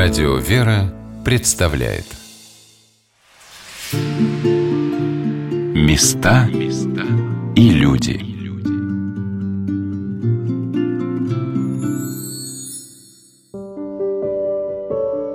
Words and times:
Радио 0.00 0.36
«Вера» 0.36 0.94
представляет 1.24 2.04
Места 5.74 6.48
и 7.56 7.70
люди 7.70 8.20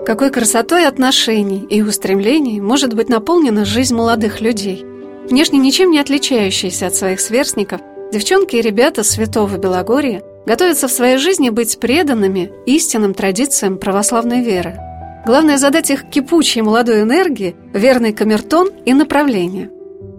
Какой 0.05 0.31
красотой 0.31 0.87
отношений 0.87 1.67
и 1.69 1.81
устремлений 1.81 2.61
может 2.61 2.93
быть 2.93 3.09
наполнена 3.09 3.65
жизнь 3.65 3.93
молодых 3.93 4.39
людей. 4.39 4.85
Внешне 5.29 5.59
ничем 5.59 5.91
не 5.91 5.99
отличающиеся 5.99 6.87
от 6.87 6.95
своих 6.95 7.19
сверстников, 7.19 7.81
девчонки 8.13 8.55
и 8.55 8.61
ребята 8.61 9.03
Святого 9.03 9.57
Белогорья– 9.57 10.23
готовятся 10.45 10.87
в 10.87 10.91
своей 10.91 11.17
жизни 11.17 11.49
быть 11.49 11.79
преданными 11.79 12.51
истинным 12.65 13.13
традициям 13.13 13.77
православной 13.77 14.41
веры. 14.41 14.77
Главное 15.25 15.57
задать 15.57 15.89
их 15.89 16.09
кипучей 16.09 16.61
молодой 16.61 17.01
энергии, 17.01 17.55
верный 17.73 18.13
камертон 18.13 18.71
и 18.85 18.93
направление. 18.93 19.69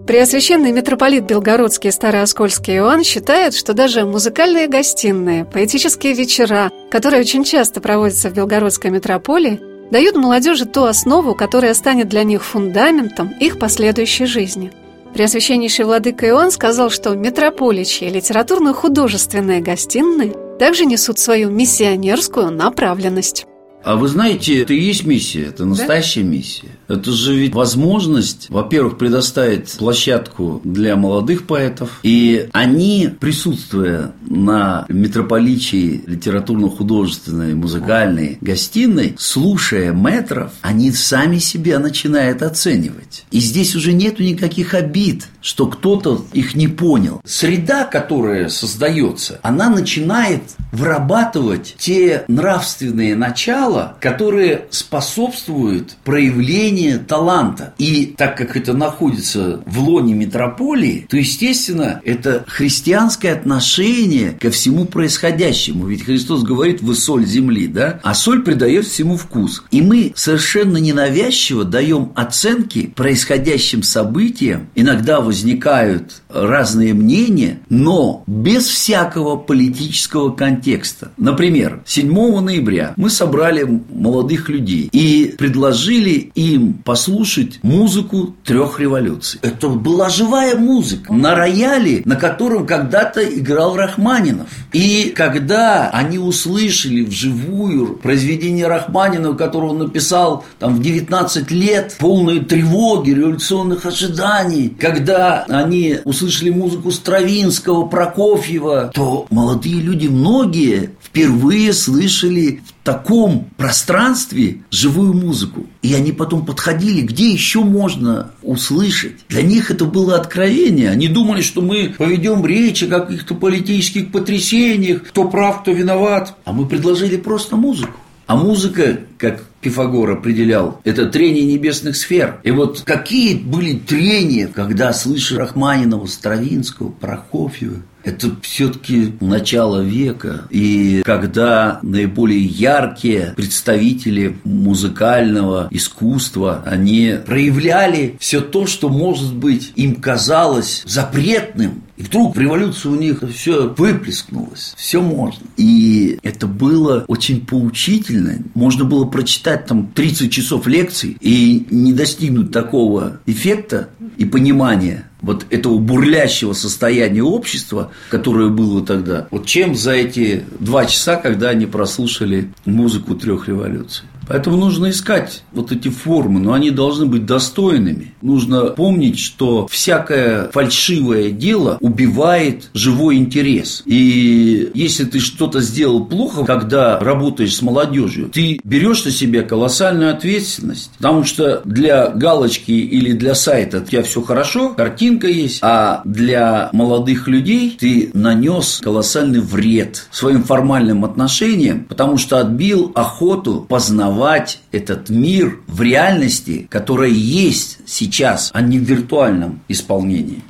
Преосвященный 0.07 0.71
митрополит 0.71 1.25
Белгородский 1.25 1.91
Старооскольский 1.91 2.75
Иоанн 2.75 3.03
считает, 3.03 3.55
что 3.55 3.73
даже 3.73 4.05
музыкальные 4.05 4.67
гостиные, 4.67 5.45
поэтические 5.45 6.13
вечера, 6.13 6.71
которые 6.91 7.21
очень 7.21 7.43
часто 7.43 7.81
проводятся 7.81 8.29
в 8.29 8.33
Белгородской 8.33 8.91
метрополии, 8.91 9.59
дают 9.91 10.15
молодежи 10.15 10.65
ту 10.65 10.83
основу, 10.83 11.33
которая 11.33 11.73
станет 11.73 12.07
для 12.07 12.23
них 12.23 12.43
фундаментом 12.43 13.33
их 13.39 13.59
последующей 13.59 14.25
жизни– 14.25 14.71
Преосвященнейший 15.15 15.85
владыка 15.85 16.27
Иоанн 16.27 16.51
сказал, 16.51 16.89
что 16.89 17.15
метрополичьи 17.15 18.09
литературно-художественные 18.09 19.61
гостиные 19.61 20.33
также 20.59 20.85
несут 20.85 21.19
свою 21.19 21.49
миссионерскую 21.49 22.51
направленность. 22.51 23.47
А 23.85 23.97
вы 23.97 24.07
знаете, 24.07 24.63
это 24.63 24.73
и 24.73 24.81
есть 24.81 25.05
миссия, 25.05 25.43
это 25.43 25.63
настоящая 25.63 26.23
да? 26.23 26.29
миссия. 26.29 26.67
Это 26.87 27.11
же 27.11 27.35
ведь 27.35 27.53
возможность, 27.53 28.47
во-первых, 28.49 28.97
предоставить 28.97 29.73
площадку 29.73 30.59
для 30.63 30.95
молодых 30.95 31.45
поэтов, 31.45 31.99
и 32.01 32.49
они, 32.51 33.11
присутствуя 33.19 34.11
на 34.27 34.85
митрополичии 34.89 36.03
литературно-художественной, 36.07 37.53
музыкальной 37.53 38.39
гостиной, 38.41 39.15
слушая 39.19 39.93
метров, 39.93 40.51
они 40.61 40.91
сами 40.91 41.37
себя 41.37 41.77
начинают 41.77 42.41
оценивать. 42.41 43.25
И 43.29 43.39
здесь 43.39 43.75
уже 43.75 43.93
нету 43.93 44.23
никаких 44.23 44.73
обид, 44.73 45.27
что 45.41 45.67
кто-то 45.67 46.25
их 46.33 46.55
не 46.55 46.67
понял. 46.67 47.21
Среда, 47.23 47.83
которая 47.85 48.49
создается, 48.49 49.39
она 49.43 49.69
начинает 49.69 50.41
вырабатывать 50.71 51.75
те 51.77 52.25
нравственные 52.27 53.15
начала, 53.15 53.74
начала, 53.75 53.97
которые 53.99 54.65
способствуют 54.69 55.97
проявлению 56.03 56.99
таланта. 57.05 57.73
И 57.77 58.13
так 58.17 58.37
как 58.37 58.55
это 58.55 58.73
находится 58.73 59.61
в 59.65 59.79
лоне 59.79 60.13
метрополии, 60.13 61.05
то, 61.09 61.17
естественно, 61.17 62.01
это 62.03 62.45
христианское 62.47 63.31
отношение 63.31 64.31
ко 64.31 64.49
всему 64.51 64.85
происходящему. 64.85 65.87
Ведь 65.87 66.05
Христос 66.05 66.43
говорит, 66.43 66.81
вы 66.81 66.95
соль 66.95 67.25
земли, 67.25 67.67
да? 67.67 67.99
А 68.03 68.13
соль 68.13 68.43
придает 68.43 68.85
всему 68.85 69.17
вкус. 69.17 69.63
И 69.71 69.81
мы 69.81 70.13
совершенно 70.15 70.77
ненавязчиво 70.77 71.63
даем 71.63 72.11
оценки 72.15 72.87
происходящим 72.87 73.83
событиям. 73.83 74.67
Иногда 74.75 75.21
возникают 75.21 76.21
разные 76.35 76.93
мнения, 76.93 77.59
но 77.69 78.23
без 78.27 78.67
всякого 78.67 79.37
политического 79.37 80.31
контекста. 80.31 81.11
Например, 81.17 81.81
7 81.85 82.39
ноября 82.41 82.93
мы 82.97 83.09
собрали 83.09 83.81
молодых 83.89 84.49
людей 84.49 84.89
и 84.91 85.33
предложили 85.37 86.31
им 86.35 86.73
послушать 86.73 87.59
музыку 87.63 88.35
трех 88.43 88.79
революций. 88.79 89.39
Это 89.41 89.69
была 89.69 90.09
живая 90.09 90.57
музыка 90.57 91.13
на 91.13 91.35
рояле, 91.35 92.01
на 92.05 92.15
котором 92.15 92.65
когда-то 92.65 93.23
играл 93.23 93.75
Рахманинов. 93.75 94.49
И 94.73 95.13
когда 95.15 95.89
они 95.89 96.17
услышали 96.19 97.03
вживую 97.03 97.95
произведение 97.95 98.67
Рахманинова, 98.67 99.35
которое 99.35 99.71
он 99.71 99.79
написал 99.79 100.43
там 100.59 100.75
в 100.75 100.81
19 100.81 101.51
лет, 101.51 101.95
полные 101.99 102.41
тревоги, 102.41 103.11
революционных 103.11 103.85
ожиданий, 103.85 104.75
когда 104.77 105.45
они 105.47 105.99
услышали 106.03 106.24
музыку 106.51 106.91
Стравинского, 106.91 107.85
Прокофьева, 107.87 108.91
то 108.93 109.27
молодые 109.29 109.75
люди, 109.75 110.07
многие 110.07 110.91
впервые 111.01 111.71
слышали 111.71 112.61
в 112.65 112.85
таком 112.85 113.47
пространстве 113.55 114.63
живую 114.69 115.13
музыку. 115.13 115.65
И 115.81 115.93
они 115.93 116.11
потом 116.11 116.45
подходили, 116.45 117.01
где 117.01 117.31
еще 117.31 117.61
можно 117.61 118.31
услышать. 118.41 119.13
Для 119.29 119.41
них 119.41 119.71
это 119.71 119.85
было 119.85 120.17
откровение. 120.17 120.89
Они 120.89 121.07
думали, 121.07 121.41
что 121.41 121.61
мы 121.61 121.95
поведем 121.97 122.45
речь 122.45 122.83
о 122.83 122.87
каких-то 122.87 123.33
политических 123.33 124.11
потрясениях, 124.11 125.03
кто 125.03 125.27
прав, 125.29 125.61
кто 125.61 125.71
виноват. 125.71 126.35
А 126.43 126.51
мы 126.51 126.67
предложили 126.67 127.17
просто 127.17 127.55
музыку. 127.55 127.93
А 128.27 128.35
музыка, 128.35 128.99
как 129.17 129.45
Пифагор 129.65 130.11
определял, 130.11 130.79
это 130.83 131.07
трение 131.07 131.43
небесных 131.43 131.97
сфер. 131.97 132.39
И 132.43 132.51
вот 132.51 132.83
какие 132.85 133.33
были 133.33 133.73
трения, 133.73 134.47
когда 134.47 134.93
слышишь 134.93 135.35
Рахманинова, 135.35 136.05
Стравинского, 136.05 136.89
Прокофьева, 136.91 137.81
это 138.03 138.29
все-таки 138.43 139.15
начало 139.19 139.81
века, 139.81 140.43
и 140.51 141.01
когда 141.03 141.79
наиболее 141.81 142.45
яркие 142.45 143.33
представители 143.35 144.37
музыкального 144.43 145.67
искусства, 145.71 146.63
они 146.67 147.15
проявляли 147.25 148.15
все 148.19 148.41
то, 148.41 148.67
что, 148.67 148.89
может 148.89 149.33
быть, 149.33 149.73
им 149.75 149.95
казалось 149.95 150.83
запретным, 150.85 151.81
и 151.97 152.03
вдруг 152.03 152.35
в 152.35 152.39
революции 152.39 152.89
у 152.89 152.95
них 152.95 153.23
все 153.33 153.73
выплескнулось, 153.75 154.73
все 154.77 155.01
можно. 155.01 155.47
И 155.55 156.19
это 156.23 156.45
было 156.45 157.05
очень 157.07 157.45
поучительно. 157.45 158.39
Можно 158.53 158.83
было 158.83 159.05
прочитать 159.05 159.54
там 159.57 159.91
30 159.93 160.31
часов 160.31 160.67
лекций 160.67 161.17
и 161.19 161.65
не 161.69 161.93
достигнуть 161.93 162.51
такого 162.51 163.19
эффекта 163.25 163.89
и 164.17 164.25
понимания 164.25 165.09
вот 165.21 165.45
этого 165.49 165.79
бурлящего 165.79 166.53
состояния 166.53 167.23
общества, 167.23 167.91
которое 168.09 168.49
было 168.49 168.85
тогда, 168.85 169.27
вот 169.31 169.45
чем 169.45 169.75
за 169.75 169.91
эти 169.91 170.43
два 170.59 170.85
часа, 170.85 171.15
когда 171.15 171.49
они 171.49 171.65
прослушали 171.65 172.51
музыку 172.65 173.15
трех 173.15 173.47
революций. 173.47 174.05
Поэтому 174.27 174.57
нужно 174.57 174.89
искать 174.89 175.43
вот 175.51 175.71
эти 175.71 175.89
формы, 175.89 176.39
но 176.39 176.53
они 176.53 176.71
должны 176.71 177.05
быть 177.05 177.25
достойными. 177.25 178.13
Нужно 178.21 178.67
помнить, 178.67 179.19
что 179.19 179.67
всякое 179.67 180.49
фальшивое 180.51 181.29
дело 181.29 181.77
убивает 181.79 182.69
живой 182.73 183.17
интерес. 183.17 183.83
И 183.85 184.71
если 184.73 185.05
ты 185.05 185.19
что-то 185.19 185.61
сделал 185.61 186.05
плохо, 186.05 186.43
когда 186.45 186.99
работаешь 186.99 187.55
с 187.55 187.61
молодежью, 187.61 188.29
ты 188.29 188.59
берешь 188.63 189.05
на 189.05 189.11
себя 189.11 189.43
колоссальную 189.43 190.11
ответственность, 190.11 190.91
потому 190.97 191.23
что 191.23 191.61
для 191.65 192.09
галочки 192.09 192.71
или 192.71 193.13
для 193.13 193.35
сайта 193.35 193.79
у 193.79 193.81
тебя 193.81 194.03
все 194.03 194.21
хорошо, 194.21 194.69
картинка 194.69 195.27
есть, 195.27 195.59
а 195.61 196.01
для 196.05 196.69
молодых 196.73 197.27
людей 197.27 197.77
ты 197.79 198.09
нанес 198.13 198.79
колоссальный 198.83 199.39
вред 199.39 200.07
своим 200.11 200.43
формальным 200.43 201.05
отношениям, 201.05 201.85
потому 201.85 202.17
что 202.17 202.39
отбил 202.39 202.91
охоту 202.95 203.65
познавать 203.67 204.14
познавать 204.15 204.59
этот 204.71 205.09
мир 205.09 205.59
в 205.67 205.81
реальности, 205.81 206.67
которая 206.69 207.09
есть 207.09 207.79
сейчас, 207.85 208.49
а 208.53 208.61
не 208.61 208.79
в 208.79 208.83
виртуальном 208.83 209.61
исполнении. 209.67 210.41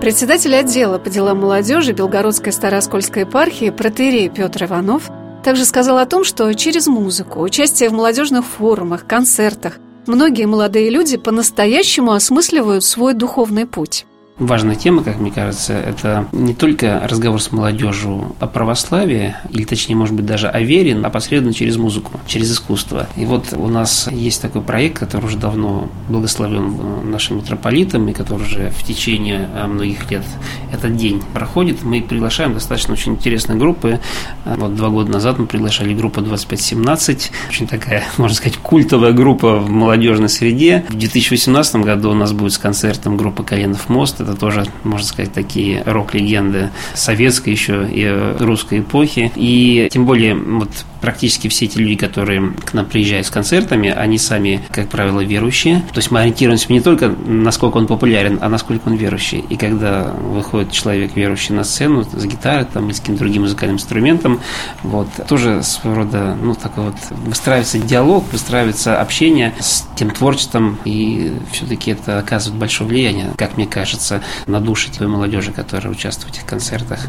Председатель 0.00 0.54
отдела 0.54 0.98
по 0.98 1.10
делам 1.10 1.40
молодежи 1.40 1.92
Белгородской 1.92 2.52
Староскольской 2.52 3.22
епархии 3.22 3.70
протерей 3.70 4.28
Петр 4.28 4.64
Иванов 4.64 5.10
также 5.42 5.64
сказал 5.64 5.98
о 5.98 6.06
том, 6.06 6.24
что 6.24 6.52
через 6.54 6.86
музыку, 6.86 7.40
участие 7.40 7.88
в 7.88 7.92
молодежных 7.92 8.44
форумах, 8.44 9.06
концертах 9.06 9.78
многие 10.06 10.46
молодые 10.46 10.90
люди 10.90 11.16
по-настоящему 11.16 12.12
осмысливают 12.12 12.84
свой 12.84 13.14
духовный 13.14 13.66
путь 13.66 14.06
важная 14.40 14.74
тема, 14.74 15.04
как 15.04 15.20
мне 15.20 15.30
кажется, 15.30 15.74
это 15.74 16.26
не 16.32 16.54
только 16.54 17.00
разговор 17.04 17.40
с 17.40 17.52
молодежью 17.52 18.34
о 18.40 18.46
православии, 18.46 19.36
или 19.50 19.64
точнее, 19.64 19.94
может 19.94 20.14
быть, 20.14 20.26
даже 20.26 20.48
о 20.48 20.60
вере, 20.60 20.98
а 21.02 21.10
посредственно 21.10 21.54
через 21.54 21.76
музыку, 21.76 22.18
через 22.26 22.50
искусство. 22.50 23.06
И 23.16 23.24
вот 23.24 23.52
у 23.52 23.68
нас 23.68 24.08
есть 24.10 24.42
такой 24.42 24.62
проект, 24.62 24.98
который 24.98 25.26
уже 25.26 25.36
давно 25.36 25.88
благословен 26.08 27.10
нашим 27.10 27.38
митрополитом, 27.38 28.08
и 28.08 28.12
который 28.12 28.42
уже 28.42 28.70
в 28.70 28.82
течение 28.82 29.48
а, 29.54 29.66
многих 29.66 30.10
лет 30.10 30.24
этот 30.72 30.96
день 30.96 31.22
проходит. 31.34 31.82
Мы 31.82 32.00
приглашаем 32.00 32.54
достаточно 32.54 32.94
очень 32.94 33.12
интересные 33.12 33.58
группы. 33.58 34.00
Вот 34.44 34.74
два 34.74 34.88
года 34.88 35.12
назад 35.12 35.38
мы 35.38 35.46
приглашали 35.46 35.94
группу 35.94 36.20
2517, 36.20 37.32
очень 37.48 37.66
такая, 37.66 38.04
можно 38.16 38.34
сказать, 38.34 38.58
культовая 38.58 39.12
группа 39.12 39.56
в 39.56 39.70
молодежной 39.70 40.28
среде. 40.28 40.84
В 40.88 40.94
2018 40.94 41.76
году 41.76 42.10
у 42.10 42.14
нас 42.14 42.32
будет 42.32 42.52
с 42.52 42.58
концертом 42.58 43.16
группа 43.16 43.42
«Коленов 43.42 43.88
мост». 43.88 44.20
Это 44.20 44.29
это 44.30 44.40
тоже, 44.40 44.64
можно 44.84 45.06
сказать, 45.06 45.32
такие 45.32 45.82
рок-легенды 45.84 46.70
советской 46.94 47.50
еще 47.50 47.86
и 47.90 48.34
русской 48.38 48.80
эпохи. 48.80 49.32
И 49.36 49.88
тем 49.90 50.06
более 50.06 50.34
вот 50.34 50.70
практически 51.00 51.48
все 51.48 51.66
эти 51.66 51.78
люди, 51.78 51.96
которые 51.96 52.52
к 52.64 52.74
нам 52.74 52.86
приезжают 52.86 53.26
с 53.26 53.30
концертами, 53.30 53.90
они 53.90 54.18
сами, 54.18 54.62
как 54.70 54.88
правило, 54.88 55.20
верующие. 55.20 55.80
То 55.92 55.98
есть 55.98 56.10
мы 56.10 56.20
ориентируемся 56.20 56.72
не 56.72 56.80
только 56.80 57.08
насколько 57.08 57.76
он 57.76 57.86
популярен, 57.86 58.38
а 58.40 58.48
насколько 58.48 58.88
он 58.88 58.94
верующий. 58.94 59.44
И 59.48 59.56
когда 59.56 60.12
выходит 60.12 60.72
человек 60.72 61.16
верующий 61.16 61.54
на 61.54 61.64
сцену 61.64 62.04
с 62.04 62.24
гитарой 62.24 62.64
там, 62.64 62.86
или 62.86 62.92
с 62.92 63.00
каким-то 63.00 63.20
другим 63.20 63.42
музыкальным 63.42 63.76
инструментом, 63.76 64.40
вот, 64.82 65.08
тоже 65.28 65.62
своего 65.62 66.00
рода, 66.00 66.36
ну, 66.40 66.54
такой 66.54 66.84
вот, 66.84 66.96
выстраивается 67.26 67.78
диалог, 67.78 68.24
выстраивается 68.32 69.00
общение 69.00 69.54
с 69.58 69.86
тем 69.96 70.10
творчеством, 70.10 70.78
и 70.84 71.32
все-таки 71.52 71.92
это 71.92 72.18
оказывает 72.18 72.58
большое 72.58 72.88
влияние, 72.88 73.30
как 73.36 73.56
мне 73.56 73.66
кажется, 73.66 74.22
на 74.46 74.60
души 74.60 74.90
той 74.90 75.06
молодежи, 75.06 75.52
которая 75.52 75.92
участвует 75.92 76.34
в 76.34 76.38
этих 76.38 76.46
концертах. 76.46 77.08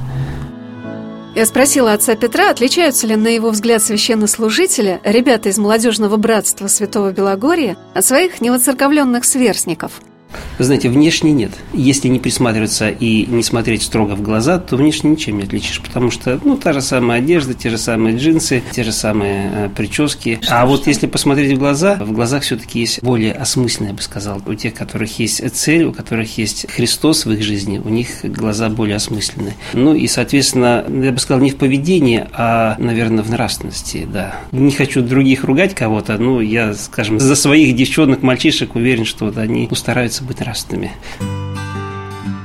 Я 1.33 1.45
спросила 1.45 1.94
отца 1.94 2.16
Петра, 2.16 2.50
отличаются 2.50 3.07
ли, 3.07 3.16
на 3.16 3.30
его 3.30 3.51
взгляд, 3.51 3.81
священнослужители, 3.81 5.00
ребята 5.04 5.50
из 5.50 5.57
молодежного 5.57 6.18
братства 6.18 6.68
Святого 6.68 7.12
Белогорья, 7.12 7.78
от 7.94 8.06
своих 8.06 8.42
невоцерковленных 8.42 9.24
сверстников– 9.24 10.01
вы 10.57 10.66
знаете, 10.66 10.89
внешне 10.89 11.31
нет. 11.31 11.51
Если 11.74 12.07
не 12.07 12.19
присматриваться 12.19 12.89
и 12.89 13.25
не 13.25 13.44
смотреть 13.44 13.83
строго 13.83 14.16
в 14.16 14.22
глаза, 14.22 14.60
то 14.60 14.75
внешне 14.75 15.12
ничем 15.12 15.38
не 15.38 15.44
отличишь, 15.44 15.81
потому 15.81 16.12
что, 16.12 16.39
ну, 16.44 16.57
та 16.57 16.74
же 16.74 16.81
самая 16.81 17.19
одежда, 17.19 17.54
те 17.54 17.69
же 17.69 17.78
самые 17.78 18.18
джинсы, 18.18 18.63
те 18.72 18.83
же 18.83 18.92
самые 18.92 19.51
э, 19.54 19.69
прически. 19.75 20.39
Что, 20.42 20.56
а 20.56 20.60
что? 20.60 20.68
вот 20.68 20.88
если 20.88 21.07
посмотреть 21.07 21.54
в 21.54 21.60
глаза, 21.60 21.95
в 21.95 22.12
глазах 22.12 22.44
все-таки 22.44 22.80
есть 22.80 23.01
более 23.01 23.33
осмысленное, 23.33 23.92
я 23.92 23.95
бы 23.95 24.01
сказал. 24.01 24.42
У 24.45 24.54
тех, 24.54 24.74
у 24.74 24.78
которых 24.78 25.19
есть 25.19 25.42
цель, 25.56 25.83
у 25.83 25.94
которых 25.94 26.38
есть 26.38 26.72
Христос 26.72 27.25
в 27.25 27.31
их 27.31 27.44
жизни, 27.44 27.81
у 27.84 27.89
них 27.89 28.24
глаза 28.24 28.69
более 28.69 28.98
осмысленные. 28.98 29.56
Ну 29.74 29.95
и, 29.95 30.07
соответственно, 30.07 30.86
я 30.88 31.12
бы 31.12 31.19
сказал, 31.19 31.42
не 31.42 31.51
в 31.51 31.57
поведении, 31.57 32.27
а, 32.34 32.75
наверное, 32.77 33.24
в 33.24 33.30
нравственности, 33.30 34.07
да. 34.12 34.36
Не 34.51 34.72
хочу 34.72 35.01
других 35.01 35.44
ругать 35.44 35.75
кого-то, 35.75 36.18
но 36.18 36.42
я, 36.42 36.74
скажем, 36.74 37.19
за 37.19 37.36
своих 37.36 37.75
девчонок, 37.75 38.22
мальчишек 38.22 38.75
уверен, 38.75 39.06
что 39.06 39.25
вот 39.25 39.38
они 39.38 39.69
стараются 39.74 40.20
стараются 40.21 40.23
быть 40.23 40.39
нравственными. 40.39 40.91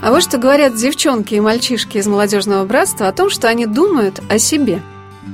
А 0.03 0.11
вот 0.11 0.23
что 0.23 0.39
говорят 0.39 0.77
девчонки 0.77 1.35
и 1.35 1.41
мальчишки 1.41 1.99
из 1.99 2.07
молодежного 2.07 2.65
братства 2.65 3.09
о 3.09 3.13
том, 3.13 3.31
что 3.31 3.49
они 3.49 3.67
думают 3.67 4.21
о 4.29 4.39
себе. 4.39 4.81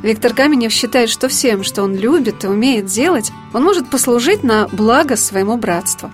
Виктор 0.03 0.33
Каменев 0.33 0.73
считает, 0.73 1.11
что 1.11 1.29
всем, 1.29 1.63
что 1.63 1.83
он 1.83 1.95
любит 1.95 2.45
и 2.45 2.49
умеет 2.49 2.87
делать, 2.87 3.31
он 3.53 3.63
может 3.63 3.91
послужить 3.91 4.43
на 4.43 4.67
благо 4.69 5.17
своему 5.17 5.59
братству. 5.59 6.11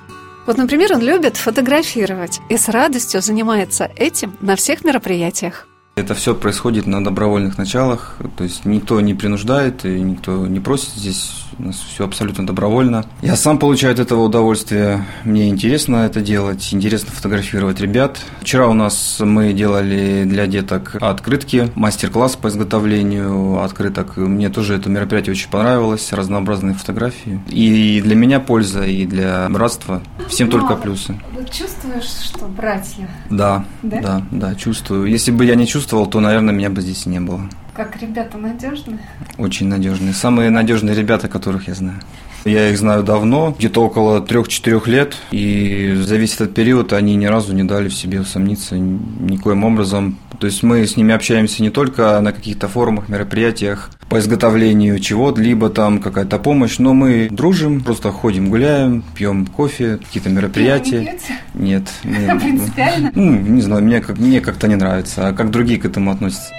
Вот, 0.46 0.56
например, 0.56 0.94
он 0.94 1.00
любит 1.00 1.36
фотографировать 1.36 2.40
и 2.48 2.56
с 2.56 2.68
радостью 2.68 3.22
занимается 3.22 3.90
этим 3.96 4.36
на 4.40 4.56
всех 4.56 4.84
мероприятиях. 4.84 5.68
Это 5.94 6.14
все 6.14 6.34
происходит 6.34 6.86
на 6.86 7.04
добровольных 7.04 7.58
началах, 7.58 8.16
то 8.36 8.44
есть 8.44 8.64
никто 8.64 9.00
не 9.00 9.14
принуждает 9.14 9.84
и 9.84 10.00
никто 10.00 10.46
не 10.46 10.60
просит 10.60 10.90
здесь, 10.90 11.47
у 11.58 11.64
нас 11.64 11.76
все 11.76 12.04
абсолютно 12.04 12.46
добровольно. 12.46 13.04
Я 13.22 13.36
сам 13.36 13.58
получаю 13.58 13.92
от 13.92 13.98
этого 13.98 14.22
удовольствие, 14.22 15.04
мне 15.24 15.48
интересно 15.48 15.96
это 15.96 16.20
делать, 16.20 16.68
интересно 16.72 17.10
фотографировать 17.12 17.80
ребят. 17.80 18.18
Вчера 18.40 18.68
у 18.68 18.74
нас 18.74 19.18
мы 19.20 19.52
делали 19.52 20.24
для 20.24 20.46
деток 20.46 20.96
открытки, 21.00 21.70
мастер-класс 21.74 22.36
по 22.36 22.48
изготовлению 22.48 23.62
открыток. 23.62 24.16
Мне 24.16 24.48
тоже 24.48 24.74
это 24.74 24.88
мероприятие 24.88 25.32
очень 25.32 25.50
понравилось, 25.50 26.12
разнообразные 26.12 26.74
фотографии. 26.74 27.40
И 27.48 28.00
для 28.02 28.14
меня 28.14 28.40
польза, 28.40 28.84
и 28.84 29.06
для 29.06 29.48
братства. 29.48 30.02
Всем 30.28 30.48
только 30.48 30.76
плюсы. 30.76 31.18
Вот 31.32 31.50
чувствуешь, 31.50 32.08
что 32.24 32.46
братья? 32.46 33.08
Да, 33.30 33.64
да, 33.82 34.00
да, 34.00 34.22
да, 34.30 34.54
чувствую. 34.54 35.06
Если 35.06 35.30
бы 35.30 35.44
я 35.44 35.54
не 35.54 35.66
чувствовал, 35.66 36.06
то, 36.06 36.20
наверное, 36.20 36.54
меня 36.54 36.70
бы 36.70 36.80
здесь 36.80 37.06
не 37.06 37.20
было. 37.20 37.48
Как 37.78 37.96
ребята 38.02 38.38
надежные? 38.38 38.98
Очень 39.36 39.68
надежные. 39.68 40.12
Самые 40.12 40.50
надежные 40.50 40.96
ребята, 40.96 41.28
которых 41.28 41.68
я 41.68 41.74
знаю. 41.74 42.00
Я 42.44 42.70
их 42.70 42.76
знаю 42.76 43.04
давно, 43.04 43.54
где-то 43.56 43.84
около 43.84 44.20
3-4 44.20 44.90
лет, 44.90 45.16
и 45.30 45.94
за 45.94 46.16
весь 46.16 46.34
этот 46.34 46.54
период 46.54 46.92
они 46.92 47.14
ни 47.14 47.26
разу 47.26 47.54
не 47.54 47.62
дали 47.62 47.88
в 47.88 47.94
себе 47.94 48.22
усомниться 48.22 48.76
никоим 48.76 49.62
образом. 49.62 50.18
То 50.40 50.48
есть 50.48 50.64
мы 50.64 50.84
с 50.84 50.96
ними 50.96 51.14
общаемся 51.14 51.62
не 51.62 51.70
только 51.70 52.20
на 52.20 52.32
каких-то 52.32 52.66
форумах, 52.66 53.08
мероприятиях 53.08 53.90
по 54.08 54.18
изготовлению 54.18 54.98
чего-либо, 54.98 55.70
там 55.70 56.00
какая-то 56.00 56.40
помощь, 56.40 56.78
но 56.78 56.94
мы 56.94 57.28
дружим, 57.30 57.82
просто 57.82 58.10
ходим, 58.10 58.50
гуляем, 58.50 59.04
пьем 59.14 59.46
кофе, 59.46 59.98
какие-то 59.98 60.30
мероприятия. 60.30 61.16
Не 61.54 61.70
Нет. 61.70 61.88
Принципиально? 62.02 63.12
Ну, 63.14 63.38
не 63.38 63.62
знаю, 63.62 63.84
мне, 63.84 64.00
как, 64.00 64.18
мне 64.18 64.40
как-то 64.40 64.66
не 64.66 64.74
нравится, 64.74 65.28
а 65.28 65.32
как 65.32 65.52
другие 65.52 65.78
к 65.78 65.84
этому 65.84 66.10
относятся. 66.10 66.52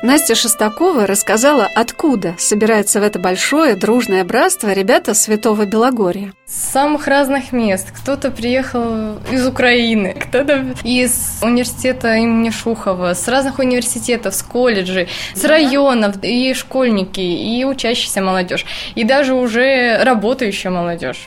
Настя 0.00 0.36
Шестакова 0.36 1.08
рассказала, 1.08 1.68
откуда 1.74 2.36
собирается 2.38 3.00
в 3.00 3.02
это 3.02 3.18
большое 3.18 3.74
дружное 3.74 4.22
братство 4.22 4.72
ребята 4.72 5.12
Святого 5.12 5.66
Белогорья. 5.66 6.32
С 6.46 6.70
самых 6.70 7.08
разных 7.08 7.50
мест. 7.50 7.88
Кто-то 7.90 8.30
приехал 8.30 9.18
из 9.32 9.44
Украины, 9.44 10.14
кто-то 10.14 10.76
из 10.84 11.40
университета 11.42 12.14
имени 12.14 12.50
Шухова, 12.50 13.14
с 13.14 13.26
разных 13.26 13.58
университетов, 13.58 14.36
с 14.36 14.42
колледжей, 14.42 15.08
с 15.34 15.44
районов, 15.44 16.22
и 16.22 16.54
школьники, 16.54 17.20
и 17.20 17.64
учащаяся 17.64 18.22
молодежь, 18.22 18.66
и 18.94 19.02
даже 19.02 19.34
уже 19.34 19.98
работающая 20.04 20.70
молодежь. 20.70 21.26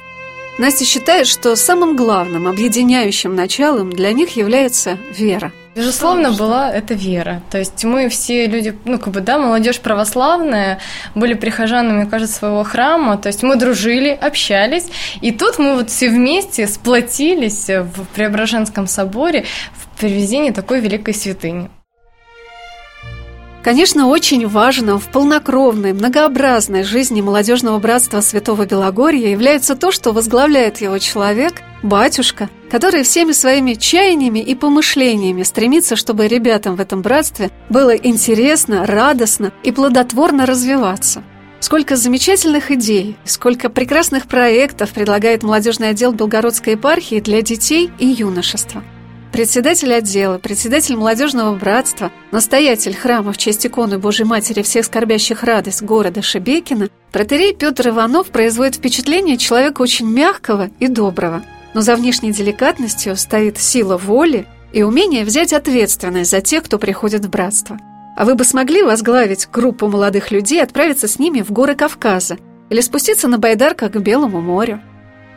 Настя 0.60 0.86
считает, 0.86 1.28
что 1.28 1.58
самым 1.58 1.98
главным 1.98 2.48
объединяющим 2.48 3.36
началом 3.36 3.90
для 3.92 4.14
них 4.14 4.38
является 4.38 4.98
вера– 5.18 5.52
Безусловно, 5.74 6.32
была 6.32 6.70
это 6.72 6.94
вера. 6.94 7.42
То 7.50 7.58
есть 7.58 7.84
мы 7.86 8.10
все 8.10 8.46
люди, 8.48 8.78
ну, 8.84 9.00
как 9.00 9.14
бы, 9.14 9.22
да, 9.22 9.38
молодежь 9.38 9.80
православная, 9.80 10.80
были 11.16 11.34
прихожанами, 11.34 12.10
кажется, 12.10 12.36
своего 12.36 12.64
храма. 12.64 13.18
То 13.18 13.28
есть 13.28 13.42
мы 13.42 13.56
дружили, 13.56 14.10
общались. 14.10 14.88
И 15.22 15.32
тут 15.32 15.60
мы 15.60 15.76
вот 15.76 15.90
все 15.90 16.10
вместе 16.10 16.68
сплотились 16.68 17.70
в 17.70 18.06
Преображенском 18.14 18.86
соборе 18.88 19.46
в 19.74 20.00
привезении 20.00 20.52
такой 20.52 20.82
великой 20.82 21.14
святыни. 21.14 21.70
Конечно, 23.64 24.08
очень 24.08 24.48
важным 24.48 24.98
в 24.98 25.08
полнокровной, 25.10 25.94
многообразной 25.94 26.84
жизни 26.84 27.22
молодежного 27.22 27.78
братства 27.78 28.22
Святого 28.22 28.66
Белогорья 28.66 29.28
является 29.30 29.76
то, 29.76 29.92
что 29.92 30.14
возглавляет 30.14 30.82
его 30.82 30.98
человек, 30.98 31.62
батюшка, 31.84 32.50
который 32.72 33.04
всеми 33.04 33.34
своими 33.34 33.76
чаяниями 33.76 34.40
и 34.40 34.56
помышлениями 34.56 35.44
стремится, 35.44 35.96
чтобы 35.96 36.28
ребятам 36.28 36.76
в 36.76 36.82
этом 36.82 37.04
братстве 37.04 37.52
было 37.70 37.96
интересно, 37.96 38.88
радостно 38.88 39.52
и 39.62 39.72
плодотворно 39.72 40.48
развиваться. 40.48 41.22
Сколько 41.60 41.96
замечательных 41.96 42.72
идей, 42.72 43.16
сколько 43.26 43.70
прекрасных 43.70 44.26
проектов 44.26 44.90
предлагает 44.90 45.44
молодежный 45.44 45.90
отдел 45.90 46.14
Белгородской 46.14 46.74
епархии 46.74 47.20
для 47.20 47.44
детей 47.44 47.92
и 48.00 48.08
юношества– 48.08 48.84
Председатель 49.32 49.94
отдела, 49.94 50.40
председатель 50.40 50.98
молодежного 50.98 51.56
братства, 51.56 52.12
настоятель 52.32 52.94
храма 52.94 53.32
в 53.32 53.38
честь 53.38 53.66
иконы 53.66 53.98
Божьей 53.98 54.26
Матери 54.26 54.62
всех 54.62 54.86
скорбящих 54.86 55.44
радость 55.44 55.84
города 55.84 56.22
Шебекина, 56.22 56.90
протерей 57.14 57.56
Петр 57.56 57.90
Иванов 57.90 58.28
производит 58.28 58.76
впечатление 58.76 59.38
человека 59.38 59.82
очень 59.82 60.08
мягкого 60.08 60.70
и 60.80 60.88
доброго. 60.88 61.44
Но 61.74 61.80
за 61.80 61.96
внешней 61.96 62.34
деликатностью 62.34 63.16
стоит 63.16 63.58
сила 63.58 63.96
воли 63.98 64.48
и 64.74 64.84
умение 64.84 65.24
взять 65.24 65.54
ответственность 65.54 66.32
за 66.32 66.42
тех, 66.42 66.64
кто 66.64 66.78
приходит 66.78 67.24
в 67.24 67.30
братство. 67.30 67.80
А 68.18 68.26
вы 68.26 68.36
бы 68.36 68.44
смогли 68.44 68.84
возглавить 68.84 69.48
группу 69.50 69.88
молодых 69.88 70.32
людей, 70.32 70.62
отправиться 70.62 71.08
с 71.08 71.20
ними 71.20 71.40
в 71.42 71.52
горы 71.52 71.76
Кавказа 71.76 72.38
или 72.70 72.82
спуститься 72.82 73.30
на 73.30 73.38
байдарках 73.38 73.94
к 73.94 73.98
Белому 73.98 74.42
морю? 74.42 74.82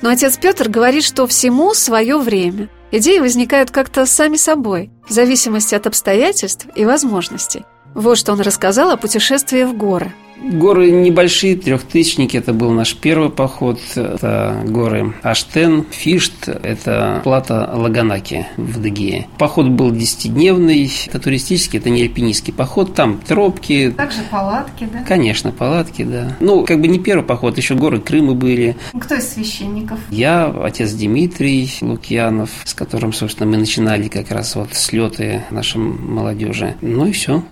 Но 0.02 0.10
отец 0.10 0.36
Петр 0.36 0.68
говорит, 0.68 1.04
что 1.04 1.28
всему 1.28 1.74
свое 1.74 2.18
время– 2.18 2.68
Идеи 2.96 3.18
возникают 3.18 3.72
как-то 3.72 4.06
сами 4.06 4.36
собой, 4.36 4.92
в 5.08 5.10
зависимости 5.10 5.74
от 5.74 5.88
обстоятельств 5.88 6.68
и 6.76 6.84
возможностей. 6.84 7.64
Вот 7.92 8.16
что 8.16 8.30
он 8.30 8.40
рассказал 8.40 8.92
о 8.92 8.96
путешествии 8.96 9.64
в 9.64 9.76
горы– 9.76 10.12
Горы 10.42 10.90
небольшие, 10.90 11.56
трехтысячники, 11.56 12.36
это 12.36 12.52
был 12.52 12.70
наш 12.70 12.94
первый 12.96 13.30
поход. 13.30 13.80
Это 13.94 14.62
горы 14.64 15.14
Аштен, 15.22 15.84
Фишт, 15.90 16.48
это 16.48 17.20
плата 17.24 17.70
Лаганаки 17.72 18.46
в 18.56 18.80
Дагие. 18.80 19.26
Поход 19.38 19.68
был 19.68 19.90
десятидневный, 19.90 20.90
это 21.06 21.18
туристический, 21.18 21.78
это 21.78 21.90
не 21.90 22.02
альпинистский 22.02 22.52
поход, 22.52 22.94
там 22.94 23.18
тропки. 23.18 23.92
Также 23.96 24.20
палатки, 24.30 24.88
да? 24.92 25.02
Конечно, 25.04 25.52
палатки, 25.52 26.02
да. 26.02 26.36
Ну, 26.40 26.64
как 26.64 26.80
бы 26.80 26.88
не 26.88 26.98
первый 26.98 27.24
поход, 27.24 27.56
еще 27.56 27.74
горы 27.74 28.00
Крыма 28.00 28.34
были. 28.34 28.76
Кто 29.00 29.14
из 29.14 29.32
священников? 29.32 29.98
Я, 30.10 30.46
отец 30.46 30.92
Дмитрий 30.92 31.70
Лукьянов, 31.80 32.50
с 32.64 32.74
которым, 32.74 33.12
собственно, 33.12 33.50
мы 33.50 33.56
начинали 33.56 34.08
как 34.08 34.30
раз 34.30 34.56
вот 34.56 34.74
слеты 34.74 35.44
нашей 35.50 35.78
молодежи. 35.78 36.74
Ну 36.80 37.06
и 37.06 37.12
все. 37.12 37.42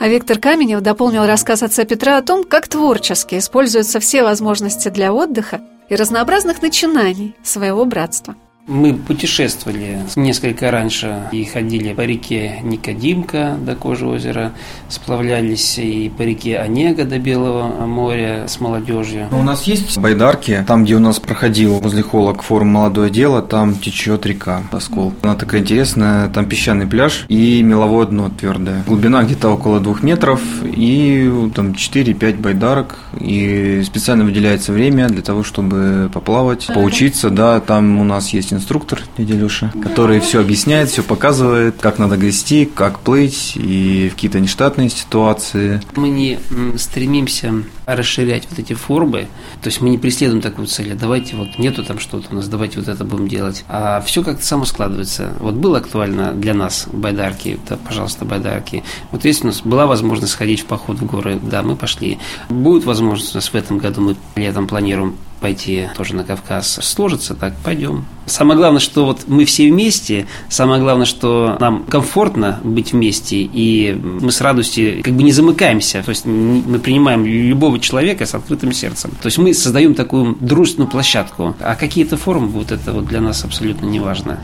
А 0.00 0.08
Виктор 0.08 0.38
Каменев 0.38 0.80
дополнил 0.80 1.26
рассказ 1.26 1.62
отца 1.62 1.84
Петра 1.84 2.16
о 2.16 2.22
том, 2.22 2.44
как 2.44 2.68
творчески 2.68 3.36
используются 3.36 4.00
все 4.00 4.22
возможности 4.22 4.88
для 4.88 5.12
отдыха 5.12 5.60
и 5.90 5.94
разнообразных 5.94 6.62
начинаний 6.62 7.36
своего 7.42 7.84
братства. 7.84 8.34
Мы 8.70 8.94
путешествовали 8.94 9.98
несколько 10.14 10.70
раньше 10.70 11.24
и 11.32 11.44
ходили 11.44 11.92
по 11.92 12.02
реке 12.02 12.60
Никодимка 12.62 13.56
до 13.60 13.74
Кожи 13.74 14.06
озера, 14.06 14.52
сплавлялись 14.88 15.76
и 15.78 16.08
по 16.16 16.22
реке 16.22 16.56
Онега 16.58 17.04
до 17.04 17.18
Белого 17.18 17.84
моря 17.84 18.44
с 18.46 18.60
молодежью. 18.60 19.26
У 19.32 19.42
нас 19.42 19.64
есть 19.64 19.98
байдарки, 19.98 20.64
там, 20.68 20.84
где 20.84 20.94
у 20.94 21.00
нас 21.00 21.18
проходил 21.18 21.80
возле 21.80 22.04
холок 22.04 22.42
форум 22.42 22.68
«Молодое 22.68 23.10
дело», 23.10 23.42
там 23.42 23.74
течет 23.74 24.24
река 24.24 24.62
Оскол. 24.70 25.12
Она 25.22 25.34
такая 25.34 25.62
интересная, 25.62 26.28
там 26.28 26.46
песчаный 26.46 26.86
пляж 26.86 27.24
и 27.26 27.62
меловое 27.64 28.06
дно 28.06 28.30
твердое. 28.30 28.84
Глубина 28.86 29.24
где-то 29.24 29.48
около 29.48 29.80
двух 29.80 30.04
метров 30.04 30.40
и 30.62 31.28
там 31.56 31.72
4-5 31.72 32.40
байдарок. 32.40 32.98
И 33.18 33.82
специально 33.84 34.24
выделяется 34.24 34.72
время 34.72 35.08
для 35.08 35.22
того, 35.22 35.42
чтобы 35.42 36.08
поплавать, 36.14 36.68
поучиться. 36.72 37.30
Да, 37.30 37.58
там 37.58 37.98
у 37.98 38.04
нас 38.04 38.28
есть 38.28 38.52
инструктор, 38.60 39.02
дядя 39.16 39.34
Леша, 39.34 39.72
который 39.82 40.20
все 40.20 40.40
объясняет, 40.40 40.90
все 40.90 41.02
показывает, 41.02 41.76
как 41.80 41.98
надо 41.98 42.16
грести, 42.16 42.68
как 42.72 43.00
плыть 43.00 43.52
и 43.56 44.08
в 44.08 44.14
какие-то 44.14 44.40
нештатные 44.40 44.90
ситуации. 44.90 45.80
Мы 45.96 46.10
не 46.10 46.38
стремимся 46.76 47.64
расширять 47.96 48.46
вот 48.50 48.58
эти 48.58 48.72
формы, 48.72 49.28
то 49.62 49.68
есть 49.68 49.80
мы 49.80 49.90
не 49.90 49.98
преследуем 49.98 50.40
такую 50.40 50.66
цель, 50.66 50.92
а 50.92 50.96
давайте 50.96 51.36
вот 51.36 51.58
нету 51.58 51.84
там 51.84 51.98
что-то 51.98 52.28
у 52.30 52.34
нас, 52.34 52.48
давайте 52.48 52.78
вот 52.78 52.88
это 52.88 53.04
будем 53.04 53.28
делать. 53.28 53.64
А 53.68 54.00
все 54.00 54.22
как-то 54.22 54.44
само 54.44 54.64
складывается. 54.64 55.34
Вот 55.40 55.54
было 55.54 55.78
актуально 55.78 56.32
для 56.32 56.54
нас 56.54 56.88
байдарки, 56.92 57.58
да, 57.68 57.76
пожалуйста, 57.76 58.24
байдарки. 58.24 58.82
Вот 59.10 59.24
если 59.24 59.44
у 59.44 59.46
нас 59.46 59.62
была 59.62 59.86
возможность 59.86 60.32
сходить 60.32 60.60
в 60.60 60.66
поход 60.66 60.98
в 60.98 61.06
горы, 61.06 61.38
да, 61.42 61.62
мы 61.62 61.76
пошли. 61.76 62.18
Будет 62.48 62.84
возможность 62.84 63.34
у 63.34 63.38
нас 63.38 63.48
в 63.48 63.54
этом 63.54 63.78
году, 63.78 64.00
мы 64.00 64.16
летом 64.36 64.66
планируем 64.66 65.16
пойти 65.40 65.88
тоже 65.96 66.14
на 66.14 66.22
Кавказ. 66.22 66.78
Сложится 66.82 67.34
так, 67.34 67.54
пойдем. 67.64 68.04
Самое 68.26 68.56
главное, 68.56 68.80
что 68.80 69.06
вот 69.06 69.22
мы 69.26 69.44
все 69.44 69.70
вместе, 69.70 70.26
самое 70.48 70.80
главное, 70.80 71.06
что 71.06 71.56
нам 71.58 71.84
комфортно 71.84 72.60
быть 72.62 72.92
вместе, 72.92 73.38
и 73.40 73.92
мы 73.92 74.30
с 74.30 74.40
радостью 74.40 75.02
как 75.02 75.14
бы 75.14 75.22
не 75.22 75.32
замыкаемся, 75.32 76.02
то 76.04 76.10
есть 76.10 76.26
мы 76.26 76.78
принимаем 76.78 77.24
любого 77.24 77.79
человека 77.80 78.26
с 78.26 78.34
открытым 78.34 78.72
сердцем. 78.72 79.10
То 79.22 79.26
есть 79.26 79.38
мы 79.38 79.52
создаем 79.54 79.94
такую 79.94 80.36
дружественную 80.40 80.90
площадку, 80.90 81.54
а 81.60 81.74
какие-то 81.74 82.16
формы 82.16 82.48
будут, 82.48 82.72
это 82.72 82.92
вот 82.92 83.06
для 83.06 83.20
нас 83.20 83.44
абсолютно 83.44 83.86
не 83.86 84.00
важно. 84.00 84.38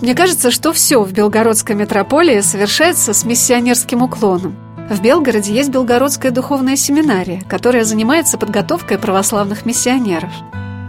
Мне 0.00 0.14
кажется, 0.14 0.50
что 0.50 0.72
все 0.72 1.02
в 1.02 1.12
Белгородской 1.12 1.76
метрополии 1.76 2.40
совершается 2.40 3.12
с 3.12 3.24
миссионерским 3.24 4.02
уклоном. 4.02 4.56
В 4.88 5.00
Белгороде 5.02 5.52
есть 5.52 5.68
Белгородская 5.68 6.32
духовная 6.32 6.74
семинария, 6.76 7.42
которая 7.48 7.84
занимается 7.84 8.38
подготовкой 8.38 8.98
православных 8.98 9.66
миссионеров. 9.66 10.32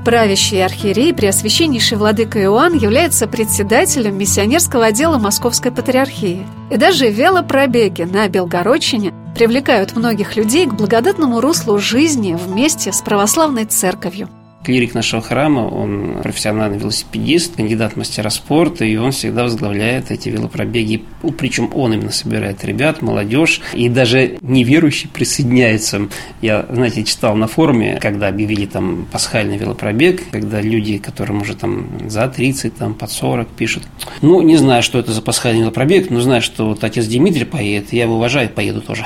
Правящий 0.04 0.66
архиерей, 0.66 1.14
преосвященнейший 1.14 1.98
владыка 1.98 2.42
Иоанн, 2.42 2.74
является 2.74 3.28
председателем 3.28 4.18
миссионерского 4.18 4.86
отдела 4.86 5.20
Московской 5.20 5.72
Патриархии. 5.72 6.48
И 6.72 6.78
даже 6.78 7.10
велопробеги 7.10 8.02
на 8.02 8.28
Белгородчине 8.28 9.14
привлекают 9.36 9.96
многих 9.96 10.36
людей 10.36 10.66
к 10.66 10.74
благодатному 10.74 11.40
руслу 11.40 11.78
жизни 11.78 12.34
вместе 12.34 12.92
с 12.92 13.02
православной 13.02 13.66
церковью. 13.66 14.28
Клирик 14.64 14.94
нашего 14.94 15.22
храма, 15.22 15.62
он 15.62 16.20
профессиональный 16.22 16.78
велосипедист, 16.78 17.56
кандидат 17.56 17.96
мастера 17.96 18.30
спорта, 18.30 18.86
и 18.86 18.96
он 18.96 19.12
всегда 19.12 19.44
возглавляет 19.44 20.12
эти 20.12 20.30
велопробеги. 20.30 21.04
Причем 21.38 21.72
он 21.74 21.94
именно 21.94 22.12
собирает 22.12 22.64
ребят, 22.64 23.02
молодежь, 23.02 23.62
и 23.74 23.90
даже 23.90 24.38
неверующие 24.42 25.10
присоединяются. 25.12 26.08
Я, 26.42 26.68
знаете, 26.70 27.04
читал 27.04 27.36
на 27.36 27.48
форуме, 27.48 27.98
когда 28.00 28.28
объявили 28.28 28.68
там 28.68 29.08
пасхальный 29.12 29.58
велопробег, 29.58 30.30
когда 30.30 30.62
люди, 30.62 31.00
которым 31.00 31.42
уже 31.42 31.56
там 31.56 32.10
за 32.10 32.28
30, 32.28 32.76
там 32.76 32.94
под 32.94 33.12
40 33.12 33.48
пишут. 33.48 33.84
Ну, 34.22 34.42
не 34.42 34.58
знаю, 34.58 34.84
что 34.84 35.00
это 35.00 35.12
за 35.12 35.24
пасхальный 35.24 35.62
велопробег, 35.62 36.12
но 36.12 36.22
знаю, 36.22 36.42
что 36.44 36.68
вот 36.68 36.84
отец 36.84 37.08
Дмитрий 37.08 37.46
поедет, 37.46 37.94
я 37.94 38.04
его 38.04 38.18
уважаю, 38.18 38.50
поеду 38.50 38.82
тоже. 38.82 39.06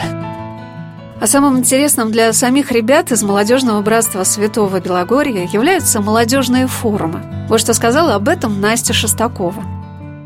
А 1.20 1.28
самым 1.28 1.60
интересным 1.60 2.12
для 2.12 2.34
самих 2.34 2.72
ребят 2.72 3.12
из 3.12 3.24
молодежного 3.24 3.82
братства 3.82 4.24
Святого 4.24 4.80
Белогорья 4.82 5.48
являются 5.52 6.02
молодежные 6.02 6.68
форумы. 6.68 7.22
Вот 7.48 7.62
что 7.62 7.74
сказала 7.74 8.16
об 8.16 8.28
этом 8.28 8.60
Настя 8.60 8.94
Шестакова. 8.94 9.75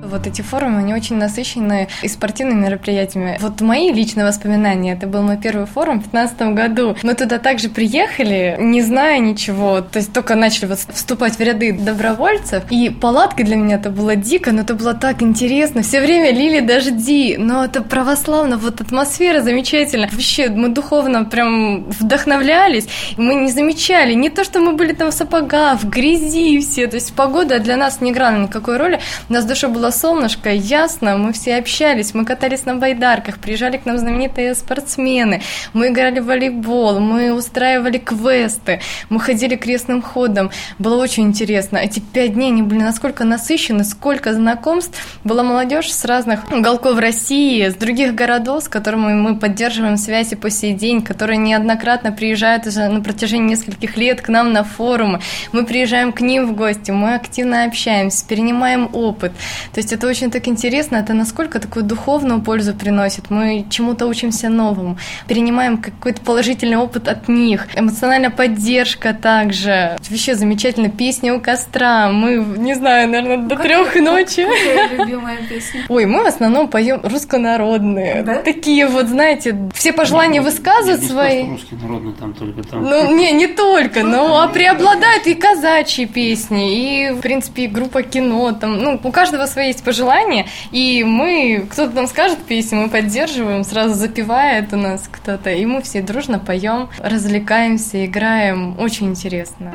Вот 0.09 0.27
эти 0.27 0.41
форумы, 0.41 0.79
они 0.79 0.93
очень 0.93 1.15
насыщены 1.17 1.87
и 2.01 2.07
спортивными 2.07 2.65
мероприятиями. 2.65 3.37
Вот 3.41 3.61
мои 3.61 3.91
личные 3.91 4.25
воспоминания, 4.25 4.93
это 4.93 5.07
был 5.07 5.21
мой 5.21 5.37
первый 5.37 5.65
форум 5.65 6.01
в 6.01 6.11
2015 6.11 6.41
году. 6.55 6.95
Мы 7.03 7.13
туда 7.13 7.37
также 7.39 7.69
приехали, 7.69 8.57
не 8.59 8.81
зная 8.81 9.19
ничего, 9.19 9.81
то 9.81 9.99
есть 9.99 10.11
только 10.13 10.35
начали 10.35 10.65
вот 10.65 10.79
вступать 10.79 11.37
в 11.37 11.39
ряды 11.39 11.73
добровольцев. 11.73 12.63
И 12.69 12.89
палатка 12.89 13.43
для 13.43 13.55
меня 13.55 13.75
это 13.75 13.89
было 13.89 14.15
дико, 14.15 14.51
но 14.51 14.61
это 14.61 14.73
было 14.73 14.93
так 14.93 15.21
интересно. 15.21 15.81
Все 15.81 16.01
время 16.01 16.31
лили 16.31 16.59
дожди, 16.59 17.35
но 17.37 17.65
это 17.65 17.81
православно, 17.81 18.57
вот 18.57 18.81
атмосфера 18.81 19.41
замечательная. 19.41 20.09
Вообще, 20.11 20.49
мы 20.49 20.69
духовно 20.69 21.25
прям 21.25 21.83
вдохновлялись. 21.85 22.87
Мы 23.17 23.35
не 23.35 23.51
замечали, 23.51 24.13
не 24.13 24.29
то, 24.29 24.43
что 24.43 24.59
мы 24.59 24.73
были 24.73 24.93
там 24.93 25.11
в 25.11 25.13
сапогах, 25.13 25.81
в 25.81 25.89
грязи 25.89 26.59
все. 26.59 26.87
То 26.87 26.95
есть 26.95 27.13
погода 27.13 27.59
для 27.59 27.77
нас 27.77 28.01
не 28.01 28.11
играла 28.11 28.37
никакой 28.37 28.77
роли. 28.77 28.99
У 29.29 29.33
нас 29.33 29.45
душа 29.45 29.67
была 29.67 29.91
солнышко, 29.99 30.49
ясно, 30.49 31.17
мы 31.17 31.33
все 31.33 31.57
общались, 31.57 32.13
мы 32.13 32.25
катались 32.25 32.65
на 32.65 32.75
байдарках, 32.75 33.37
приезжали 33.39 33.77
к 33.77 33.85
нам 33.85 33.97
знаменитые 33.97 34.55
спортсмены, 34.55 35.41
мы 35.73 35.89
играли 35.89 36.19
в 36.19 36.25
волейбол, 36.25 36.99
мы 36.99 37.33
устраивали 37.33 37.97
квесты, 37.97 38.79
мы 39.09 39.19
ходили 39.19 39.55
крестным 39.55 40.01
ходом, 40.01 40.51
было 40.77 41.01
очень 41.01 41.23
интересно. 41.23 41.77
Эти 41.77 41.99
пять 41.99 42.33
дней, 42.33 42.47
они 42.47 42.61
были 42.61 42.79
насколько 42.79 43.23
насыщены, 43.25 43.83
сколько 43.83 44.33
знакомств. 44.33 45.19
Была 45.23 45.43
молодежь 45.43 45.91
с 45.91 46.05
разных 46.05 46.51
уголков 46.51 46.97
России, 46.99 47.67
с 47.67 47.75
других 47.75 48.15
городов, 48.15 48.63
с 48.63 48.67
которыми 48.69 49.13
мы 49.13 49.35
поддерживаем 49.37 49.97
связи 49.97 50.35
по 50.35 50.49
сей 50.49 50.73
день, 50.73 51.01
которые 51.01 51.37
неоднократно 51.37 52.11
приезжают 52.11 52.67
уже 52.67 52.87
на 52.87 53.01
протяжении 53.01 53.49
нескольких 53.49 53.97
лет 53.97 54.21
к 54.21 54.29
нам 54.29 54.53
на 54.53 54.63
форумы. 54.63 55.19
Мы 55.51 55.65
приезжаем 55.65 56.13
к 56.13 56.21
ним 56.21 56.47
в 56.47 56.55
гости, 56.55 56.91
мы 56.91 57.15
активно 57.15 57.65
общаемся, 57.65 58.25
перенимаем 58.25 58.89
опыт. 58.93 59.33
То 59.73 59.79
есть 59.79 59.88
есть 59.89 59.93
это 59.93 60.07
очень 60.07 60.29
так 60.29 60.47
интересно, 60.47 60.97
это 60.97 61.13
насколько 61.13 61.59
такую 61.59 61.83
духовную 61.83 62.41
пользу 62.41 62.73
приносит. 62.73 63.29
Мы 63.29 63.65
чему-то 63.69 64.05
учимся 64.05 64.49
новому, 64.49 64.97
перенимаем 65.27 65.77
какой-то 65.77 66.21
положительный 66.21 66.77
опыт 66.77 67.07
от 67.07 67.27
них. 67.27 67.67
Эмоциональная 67.75 68.29
поддержка 68.29 69.13
также. 69.13 69.97
Вообще 70.09 70.35
замечательно. 70.35 70.89
Песни 70.89 71.31
у 71.31 71.39
костра. 71.39 72.09
Мы, 72.11 72.35
не 72.57 72.75
знаю, 72.75 73.09
наверное, 73.09 73.47
до 73.47 73.55
трех 73.55 73.95
ночи. 73.95 74.45
Какая 74.45 74.97
любимая 74.97 75.37
песня? 75.49 75.81
Ой, 75.89 76.05
мы 76.05 76.23
в 76.23 76.27
основном 76.27 76.67
поем 76.67 76.99
руссконародные. 77.03 78.23
Да? 78.23 78.35
Такие 78.41 78.87
вот, 78.87 79.07
знаете, 79.07 79.57
все 79.73 79.93
пожелания 79.93 80.41
высказывают 80.41 81.03
свои. 81.03 81.49
Русский 81.49 81.75
народный 81.75 82.13
там 82.13 82.33
только 82.33 82.61
там. 82.63 82.83
Ну, 82.83 83.15
не, 83.15 83.31
не 83.31 83.47
только, 83.47 84.03
но 84.03 84.39
а 84.39 84.47
преобладают 84.47 85.25
и 85.25 85.33
казачьи 85.33 86.05
песни, 86.05 87.07
и, 87.07 87.11
в 87.11 87.21
принципе, 87.21 87.63
и 87.63 87.67
группа 87.67 88.03
кино. 88.03 88.51
Там, 88.51 88.77
ну, 88.77 88.99
у 89.01 89.11
каждого 89.11 89.45
свои 89.45 89.73
есть 89.79 89.83
пожелания, 89.83 90.47
и 90.71 91.03
мы, 91.03 91.67
кто-то 91.71 91.95
нам 91.95 92.07
скажет 92.07 92.39
песню, 92.39 92.79
мы 92.79 92.89
поддерживаем, 92.89 93.63
сразу 93.63 93.93
запевает 93.93 94.73
у 94.73 94.77
нас 94.77 95.09
кто-то, 95.09 95.49
и 95.49 95.65
мы 95.65 95.81
все 95.81 96.01
дружно 96.01 96.39
поем, 96.39 96.89
развлекаемся, 96.99 98.05
играем, 98.05 98.77
очень 98.79 99.07
интересно. 99.07 99.73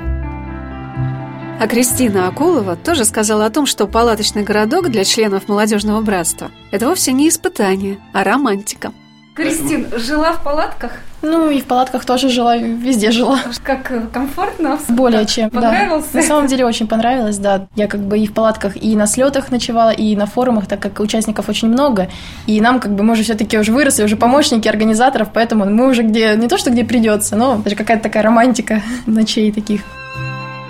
А 1.60 1.68
Кристина 1.68 2.28
Акулова 2.28 2.76
тоже 2.76 3.04
сказала 3.04 3.46
о 3.46 3.50
том, 3.50 3.64
что 3.66 3.86
палаточный 3.86 4.42
городок 4.42 4.90
для 4.90 5.04
членов 5.04 5.48
молодежного 5.48 6.00
братства– 6.00 6.50
это 6.72 6.88
вовсе 6.88 7.12
не 7.12 7.28
испытание, 7.28 7.98
а 8.12 8.24
романтика. 8.24 8.92
Кристин, 9.34 9.86
жила 9.96 10.32
в 10.32 10.42
палатках? 10.42 10.92
Ну 11.24 11.50
и 11.50 11.60
в 11.60 11.64
палатках 11.64 12.04
тоже 12.04 12.28
жила, 12.28 12.56
везде 12.56 13.10
жила. 13.10 13.38
Как 13.62 13.90
э, 13.90 14.02
комфортно? 14.12 14.78
Более 14.88 15.24
чем, 15.24 15.48
Понравился? 15.48 16.08
Да. 16.12 16.20
На 16.20 16.24
самом 16.26 16.46
деле 16.46 16.66
очень 16.66 16.86
понравилось, 16.86 17.38
да. 17.38 17.66
Я 17.74 17.88
как 17.88 18.00
бы 18.00 18.18
и 18.18 18.26
в 18.26 18.34
палатках, 18.34 18.76
и 18.76 18.94
на 18.94 19.06
слетах 19.06 19.50
ночевала, 19.50 19.90
и 19.90 20.14
на 20.16 20.26
форумах, 20.26 20.66
так 20.66 20.80
как 20.80 21.00
участников 21.00 21.48
очень 21.48 21.68
много. 21.68 22.08
И 22.46 22.60
нам 22.60 22.78
как 22.78 22.94
бы 22.94 23.02
мы 23.02 23.14
уже 23.14 23.22
все-таки 23.22 23.58
уже 23.58 23.72
выросли, 23.72 24.04
уже 24.04 24.16
помощники 24.16 24.68
организаторов, 24.68 25.28
поэтому 25.32 25.64
мы 25.64 25.88
уже 25.88 26.02
где, 26.02 26.36
не 26.36 26.46
то 26.46 26.58
что 26.58 26.70
где 26.70 26.84
придется, 26.84 27.36
но 27.36 27.56
даже 27.56 27.74
какая-то 27.74 28.02
такая 28.02 28.22
романтика 28.22 28.82
ночей 29.06 29.50
таких. 29.50 29.80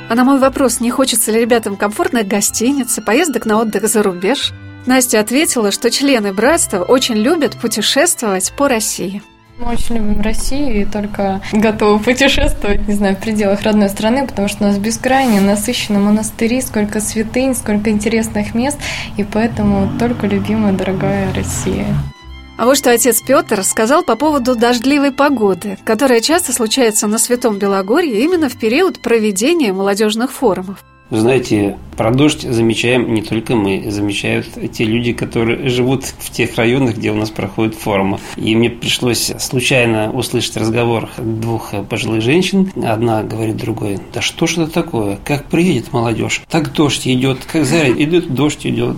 А 0.09 0.15
на 0.15 0.23
мой 0.23 0.39
вопрос, 0.39 0.81
не 0.81 0.91
хочется 0.91 1.33
ли 1.33 1.41
ребятам 1.41 1.77
комфортной 1.77 2.23
гостиницы, 2.23 3.03
поездок 3.03 3.45
на 3.47 3.59
отдых 3.59 3.89
за 3.89 4.03
рубеж, 4.03 4.53
Настя 4.87 5.21
ответила, 5.21 5.71
что 5.73 5.91
члены 5.91 6.33
братства 6.33 6.83
очень 6.83 7.17
любят 7.17 7.57
путешествовать 7.57 8.53
по 8.57 8.69
России. 8.69 9.23
Мы 9.57 9.73
очень 9.73 9.97
любим 9.97 10.21
Россию 10.21 10.83
и 10.83 10.85
только 10.85 11.41
готовы 11.53 12.03
путешествовать, 12.03 12.89
не 12.89 12.95
знаю, 12.95 13.15
в 13.15 13.21
пределах 13.21 13.63
родной 13.63 13.89
страны, 13.89 14.27
потому 14.27 14.49
что 14.49 14.65
у 14.65 14.67
нас 14.67 14.79
бескрайне 14.79 15.41
насыщенно 15.41 16.01
монастыри, 16.01 16.61
сколько 16.61 17.01
святынь, 17.01 17.55
сколько 17.55 17.91
интересных 17.91 18.55
мест, 18.55 18.79
и 19.17 19.23
поэтому 19.23 19.97
только 19.99 20.27
любимая, 20.27 20.73
дорогая 20.73 21.33
Россия. 21.35 21.87
А 22.57 22.67
вот 22.67 22.77
что 22.77 22.91
отец 22.91 23.21
Петр 23.21 23.63
сказал 23.63 24.03
по 24.03 24.17
поводу 24.17 24.57
дождливой 24.57 25.13
погоды, 25.13 25.79
которая 25.85 26.21
часто 26.21 26.53
случается 26.53 27.07
на 27.07 27.19
Святом 27.19 27.59
Белогорье 27.59 28.23
именно 28.23 28.49
в 28.49 28.57
период 28.57 29.01
проведения 29.01 29.73
молодежных 29.73 30.33
форумов. 30.33 30.85
Знаете, 31.11 31.77
про 31.97 32.11
дождь 32.11 32.43
замечаем 32.43 33.13
не 33.13 33.23
только 33.23 33.55
мы, 33.55 33.91
замечают 33.91 34.47
те 34.73 34.85
люди, 34.85 35.13
которые 35.13 35.69
живут 35.69 36.05
в 36.05 36.31
тех 36.31 36.57
районах, 36.57 36.97
где 36.97 37.11
у 37.11 37.15
нас 37.15 37.31
проходит 37.31 37.75
форумы. 37.75 38.19
И 38.37 38.57
мне 38.57 38.71
пришлось 38.71 39.31
случайно 39.39 40.11
услышать 40.13 40.57
разговор 40.57 41.11
двух 41.19 41.73
пожилых 41.91 42.23
женщин. 42.23 42.73
Одна 42.83 43.23
говорит 43.23 43.57
другой, 43.59 43.99
да 44.15 44.23
что 44.23 44.47
ж 44.47 44.59
это 44.59 44.71
такое, 44.71 45.19
как 45.25 45.45
приедет 45.45 45.93
молодежь, 45.93 46.43
так 46.49 46.73
дождь 46.73 47.07
идет, 47.07 47.39
как 47.45 47.65
заря 47.67 47.91
идет, 47.91 48.33
дождь 48.35 48.67
идет. 48.67 48.97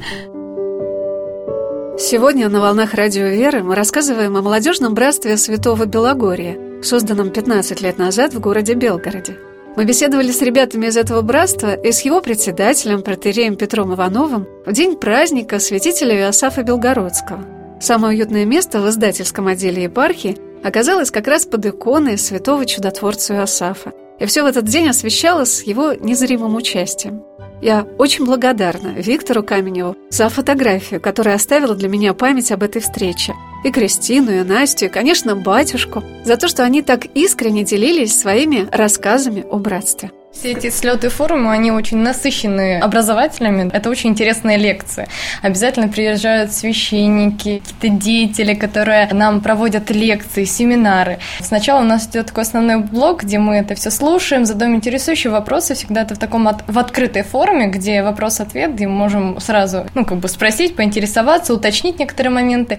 Сегодня 1.98 2.48
на 2.50 2.60
«Волнах 2.60 2.92
Радио 2.94 3.26
Веры» 3.26 3.62
мы 3.62 3.74
рассказываем 3.74 4.36
о 4.36 4.42
молодежном 4.42 4.94
братстве 4.94 5.36
Святого 5.38 5.86
Белогория, 5.86 6.82
созданном 6.82 7.30
15 7.30 7.80
лет 7.80 7.98
назад 7.98 8.34
в 8.34 8.40
городе 8.40 8.74
Белгороде. 8.74 9.38
Мы 9.76 9.84
беседовали 9.84 10.32
с 10.32 10.40
ребятами 10.40 10.86
из 10.86 10.96
этого 10.96 11.20
братства 11.20 11.74
и 11.74 11.92
с 11.92 12.00
его 12.00 12.22
председателем, 12.22 13.02
протереем 13.02 13.56
Петром 13.56 13.92
Ивановым, 13.92 14.48
в 14.64 14.72
день 14.72 14.96
праздника 14.96 15.58
святителя 15.58 16.16
Иосафа 16.16 16.62
Белгородского. 16.62 17.44
Самое 17.78 18.16
уютное 18.16 18.46
место 18.46 18.80
в 18.80 18.88
издательском 18.88 19.48
отделе 19.48 19.82
епархии 19.82 20.38
оказалось 20.64 21.10
как 21.10 21.26
раз 21.26 21.44
под 21.44 21.66
иконой 21.66 22.16
святого 22.16 22.64
чудотворца 22.64 23.34
Иосафа. 23.34 23.92
И 24.18 24.24
все 24.24 24.44
в 24.44 24.46
этот 24.46 24.64
день 24.64 24.88
освещалось 24.88 25.62
его 25.64 25.92
незримым 25.92 26.56
участием. 26.56 27.22
Я 27.60 27.86
очень 27.98 28.24
благодарна 28.24 28.94
Виктору 28.96 29.42
Каменеву 29.42 29.94
за 30.08 30.30
фотографию, 30.30 31.02
которая 31.02 31.34
оставила 31.34 31.74
для 31.74 31.90
меня 31.90 32.14
память 32.14 32.50
об 32.50 32.62
этой 32.62 32.80
встрече– 32.80 33.34
и 33.66 33.72
Кристину, 33.72 34.30
и 34.30 34.44
Настю, 34.44 34.86
и, 34.86 34.88
конечно, 34.88 35.34
батюшку, 35.34 36.04
за 36.24 36.36
то, 36.36 36.46
что 36.46 36.62
они 36.62 36.82
так 36.82 37.04
искренне 37.04 37.64
делились 37.64 38.18
своими 38.18 38.68
рассказами 38.70 39.44
о 39.50 39.58
братстве. 39.58 40.10
Все 40.32 40.52
эти 40.52 40.68
слеты 40.68 41.08
форумы, 41.08 41.50
они 41.50 41.72
очень 41.72 41.96
насыщены 41.96 42.78
образователями. 42.78 43.70
Это 43.72 43.88
очень 43.88 44.10
интересные 44.10 44.58
лекции. 44.58 45.08
Обязательно 45.40 45.88
приезжают 45.88 46.52
священники, 46.52 47.62
какие-то 47.64 47.88
деятели, 47.88 48.54
которые 48.54 49.08
нам 49.12 49.40
проводят 49.40 49.90
лекции, 49.90 50.44
семинары. 50.44 51.18
Сначала 51.40 51.80
у 51.80 51.84
нас 51.84 52.06
идет 52.06 52.26
такой 52.26 52.42
основной 52.42 52.80
блок, 52.80 53.22
где 53.22 53.38
мы 53.38 53.56
это 53.56 53.74
все 53.74 53.90
слушаем, 53.90 54.44
задаем 54.44 54.76
интересующие 54.76 55.30
вопросы. 55.30 55.74
Всегда 55.74 56.02
это 56.02 56.14
в 56.14 56.18
таком 56.18 56.46
от, 56.48 56.68
в 56.68 56.78
открытой 56.78 57.22
форме, 57.22 57.68
где 57.68 58.02
вопрос-ответ, 58.02 58.74
где 58.74 58.86
мы 58.86 58.94
можем 58.94 59.40
сразу, 59.40 59.86
ну, 59.94 60.04
как 60.04 60.18
бы 60.18 60.28
спросить, 60.28 60.76
поинтересоваться, 60.76 61.54
уточнить 61.54 61.98
некоторые 61.98 62.32
моменты 62.32 62.78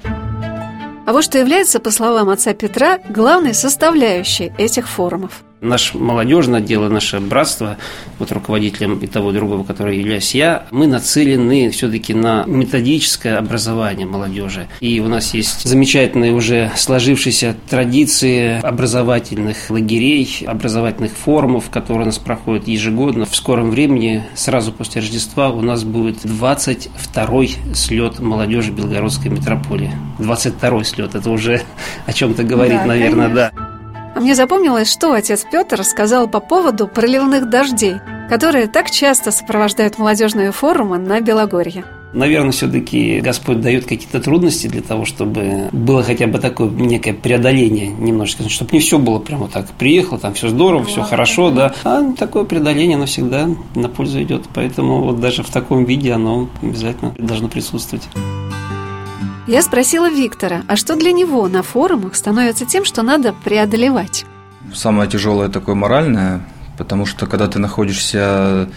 а 1.08 1.14
вот 1.14 1.24
что 1.24 1.38
является, 1.38 1.80
по 1.80 1.90
словам 1.90 2.30
отца 2.30 2.54
Петра, 2.54 3.00
главной 3.08 3.54
составляющей 3.54 4.52
этих 4.58 4.90
форумов. 4.90 5.47
Наш 5.60 5.96
молодежное 5.96 6.62
дело, 6.62 6.88
наше 6.88 7.20
братство, 7.20 7.78
вот 8.20 8.32
руководителем 8.32 9.00
и 9.00 9.08
того 9.08 9.32
и 9.32 9.34
другого, 9.34 9.64
который 9.64 9.98
являюсь 9.98 10.36
я, 10.36 10.68
мы 10.70 10.86
нацелены 10.86 11.72
все-таки 11.72 12.14
на 12.14 12.44
методическое 12.46 13.38
образование 13.38 14.06
молодежи. 14.06 14.68
И 14.82 15.00
у 15.00 15.08
нас 15.08 15.34
есть 15.34 15.68
замечательные 15.68 16.34
уже 16.34 16.72
сложившиеся 16.76 17.56
традиции 17.70 18.62
образовательных 18.62 19.72
лагерей, 19.72 20.46
образовательных 20.46 21.14
форумов, 21.14 21.72
которые 21.72 22.04
у 22.04 22.06
нас 22.06 22.20
проходят 22.20 22.68
ежегодно. 22.68 23.26
В 23.26 23.36
скором 23.36 23.72
времени, 23.72 24.24
сразу 24.36 24.72
после 24.72 25.02
Рождества, 25.02 25.50
у 25.50 25.62
нас 25.62 25.84
будет 25.84 26.24
22-й 26.24 27.74
слет 27.74 28.20
молодежи 28.20 28.72
Белгородской 28.72 29.32
метрополии. 29.32 29.92
22-й 30.20 30.86
слет, 30.86 31.16
это 31.16 31.32
уже 31.32 31.64
о 32.06 32.14
чем-то 32.14 32.44
говорит, 32.44 32.78
да, 32.78 32.86
наверное, 32.86 33.30
конечно. 33.30 33.52
да. 33.56 33.67
А 34.18 34.20
мне 34.20 34.34
запомнилось, 34.34 34.92
что 34.92 35.14
отец 35.14 35.46
Петр 35.52 35.84
сказал 35.84 36.28
по 36.28 36.40
поводу 36.40 36.88
проливных 36.88 37.52
дождей, 37.52 37.98
которые 38.30 38.66
так 38.66 38.90
часто 38.90 39.30
сопровождают 39.30 40.00
молодежные 40.00 40.52
форумы 40.52 40.98
на 40.98 41.22
Белогорье. 41.22 41.86
Наверное, 42.14 42.52
все-таки 42.52 43.20
Господь 43.20 43.62
дает 43.62 43.84
какие-то 43.84 44.20
трудности 44.20 44.66
для 44.66 44.82
того, 44.82 45.06
чтобы 45.06 45.70
было 45.72 46.02
хотя 46.02 46.26
бы 46.26 46.40
такое 46.40 46.68
некое 46.68 47.14
преодоление 47.14 47.90
немножечко, 47.90 48.50
чтобы 48.50 48.72
не 48.74 48.80
все 48.80 48.98
было 48.98 49.20
прямо 49.20 49.50
так. 49.50 49.68
Приехал, 49.78 50.18
там 50.18 50.34
все 50.34 50.48
здорово, 50.48 50.84
все 50.86 51.04
хорошо, 51.04 51.52
да. 51.52 51.76
А 51.84 52.12
такое 52.14 52.44
преодоление 52.44 52.98
навсегда 52.98 53.48
на 53.76 53.88
пользу 53.88 54.24
идет. 54.24 54.46
Поэтому 54.56 55.04
вот 55.04 55.20
даже 55.20 55.44
в 55.44 55.52
таком 55.52 55.86
виде 55.86 56.12
оно 56.12 56.50
обязательно 56.64 57.14
должно 57.20 57.50
присутствовать. 57.50 58.08
Я 59.48 59.62
спросила 59.62 60.10
Виктора, 60.10 60.64
а 60.68 60.76
что 60.76 60.98
для 60.98 61.14
него 61.14 61.48
на 61.48 61.64
форумах 61.64 62.16
становится 62.16 62.66
тем, 62.66 62.84
что 62.84 63.02
надо 63.02 63.32
преодолевать? 63.32 64.26
Самое 64.74 65.10
тяжелое 65.10 65.48
такое 65.48 65.74
моральное, 65.74 66.42
потому 66.78 67.06
что 67.06 67.28
когда 67.28 67.48
ты 67.48 67.58
находишься 67.58 68.70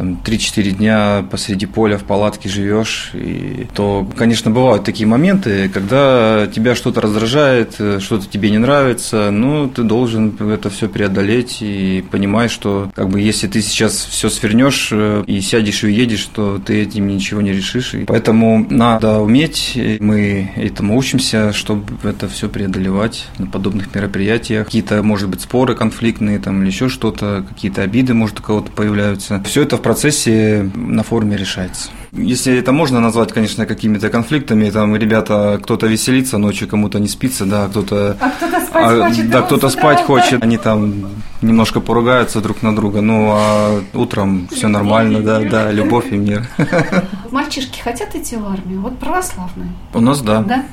там 0.00 0.18
3-4 0.24 0.70
дня 0.70 1.24
посреди 1.30 1.66
поля 1.66 1.98
в 1.98 2.04
палатке 2.04 2.48
живешь, 2.48 3.10
и, 3.12 3.66
то, 3.74 4.08
конечно, 4.16 4.50
бывают 4.50 4.82
такие 4.82 5.06
моменты, 5.06 5.68
когда 5.68 6.46
тебя 6.46 6.74
что-то 6.74 7.02
раздражает, 7.02 7.74
что-то 7.74 8.26
тебе 8.26 8.50
не 8.50 8.56
нравится, 8.56 9.30
но 9.30 9.68
ты 9.68 9.82
должен 9.82 10.34
это 10.50 10.70
все 10.70 10.88
преодолеть 10.88 11.58
и 11.60 12.02
понимаешь, 12.10 12.50
что 12.50 12.90
как 12.94 13.10
бы 13.10 13.20
если 13.20 13.46
ты 13.46 13.60
сейчас 13.60 14.06
все 14.06 14.30
свернешь 14.30 14.88
э, 14.90 15.22
и 15.26 15.42
сядешь 15.42 15.84
и 15.84 15.88
уедешь, 15.88 16.24
то 16.32 16.58
ты 16.58 16.80
этим 16.80 17.06
ничего 17.06 17.42
не 17.42 17.52
решишь. 17.52 17.92
И 17.92 18.04
поэтому 18.04 18.66
надо 18.70 19.18
уметь, 19.18 19.78
мы 20.00 20.50
этому 20.56 20.96
учимся, 20.96 21.52
чтобы 21.52 21.84
это 22.08 22.26
все 22.26 22.48
преодолевать 22.48 23.26
на 23.36 23.46
подобных 23.46 23.94
мероприятиях. 23.94 24.64
Какие-то, 24.64 25.02
может 25.02 25.28
быть, 25.28 25.42
споры 25.42 25.74
конфликтные 25.74 26.38
там 26.38 26.62
или 26.62 26.70
еще 26.70 26.88
что-то, 26.88 27.44
какие-то 27.46 27.82
обиды, 27.82 28.14
может, 28.14 28.40
у 28.40 28.42
кого-то 28.42 28.70
появляются. 28.70 29.42
Все 29.44 29.62
это 29.62 29.76
в 29.76 29.89
процессе 29.90 30.70
на 30.76 31.02
форуме 31.02 31.36
решается. 31.36 31.90
Если 32.12 32.56
это 32.58 32.72
можно 32.72 33.00
назвать, 33.00 33.32
конечно, 33.32 33.66
какими-то 33.66 34.10
конфликтами, 34.10 34.68
там 34.70 34.96
ребята, 34.96 35.60
кто-то 35.62 35.86
веселится 35.86 36.38
ночью, 36.38 36.66
кому-то 36.66 36.98
не 36.98 37.08
спится, 37.08 37.44
да, 37.46 37.68
кто-то... 37.68 38.16
А 38.20 38.30
кто-то 38.30 38.60
спать 38.60 38.84
а, 38.84 39.08
хочет. 39.08 39.30
Да, 39.30 39.42
кто-то 39.42 39.68
спать 39.68 40.00
хочет, 40.00 40.42
они 40.42 40.58
там 40.58 41.06
немножко 41.42 41.80
поругаются 41.80 42.40
друг 42.40 42.62
на 42.62 42.74
друга, 42.74 43.00
ну, 43.00 43.30
а 43.32 43.80
утром 43.94 44.48
все 44.50 44.68
нормально, 44.68 45.20
да, 45.20 45.40
да, 45.40 45.70
любовь 45.70 46.12
и 46.12 46.16
мир. 46.16 46.48
Мальчишки 47.30 47.80
хотят 47.80 48.14
идти 48.14 48.36
в 48.36 48.44
армию? 48.46 48.80
Вот 48.80 48.98
православные. 48.98 49.70
У 49.94 50.00
нас, 50.00 50.20
да. 50.20 50.40
Да? 50.42 50.64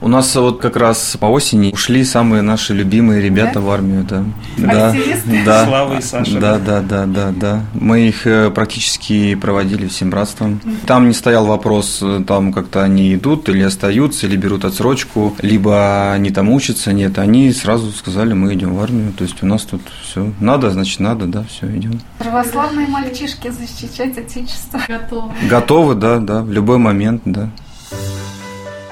У 0.00 0.08
нас 0.08 0.34
вот 0.36 0.60
как 0.60 0.76
раз 0.76 1.16
по 1.18 1.26
осени 1.26 1.72
ушли 1.72 2.04
самые 2.04 2.42
наши 2.42 2.72
любимые 2.72 3.20
ребята 3.20 3.54
да? 3.54 3.60
в 3.60 3.70
армию, 3.70 4.04
да. 4.04 4.24
Да, 4.56 4.94
да. 5.44 5.66
Слава 5.66 5.98
и 5.98 6.02
Саша. 6.02 6.38
Да, 6.38 6.58
да, 6.58 6.80
да, 6.80 7.06
да, 7.06 7.32
да. 7.32 7.64
Мы 7.74 8.08
их 8.08 8.26
э, 8.26 8.50
практически 8.50 9.34
проводили 9.34 9.88
всем 9.88 10.10
братством. 10.10 10.60
Там 10.86 11.08
не 11.08 11.14
стоял 11.14 11.46
вопрос, 11.46 12.00
э, 12.02 12.22
там 12.26 12.52
как-то 12.52 12.82
они 12.82 13.14
идут 13.14 13.48
или 13.48 13.62
остаются, 13.62 14.26
или 14.26 14.36
берут 14.36 14.64
отсрочку, 14.64 15.34
либо 15.40 16.12
они 16.12 16.30
там 16.30 16.50
учатся, 16.50 16.92
нет. 16.92 17.18
Они 17.18 17.52
сразу 17.52 17.90
сказали, 17.92 18.32
мы 18.34 18.54
идем 18.54 18.74
в 18.74 18.80
армию. 18.80 19.12
То 19.12 19.24
есть 19.24 19.42
у 19.42 19.46
нас 19.46 19.62
тут 19.62 19.80
все 20.02 20.32
надо, 20.40 20.70
значит 20.70 21.00
надо, 21.00 21.26
да, 21.26 21.44
все 21.44 21.66
идем. 21.66 22.00
Православные 22.18 22.86
мальчишки 22.86 23.50
защищать 23.50 24.18
Отечество. 24.18 24.80
Готовы. 24.86 25.32
Готовы, 25.48 25.94
да, 25.94 26.18
да, 26.18 26.42
в 26.42 26.50
любой 26.50 26.78
момент, 26.78 27.22
да. 27.24 27.50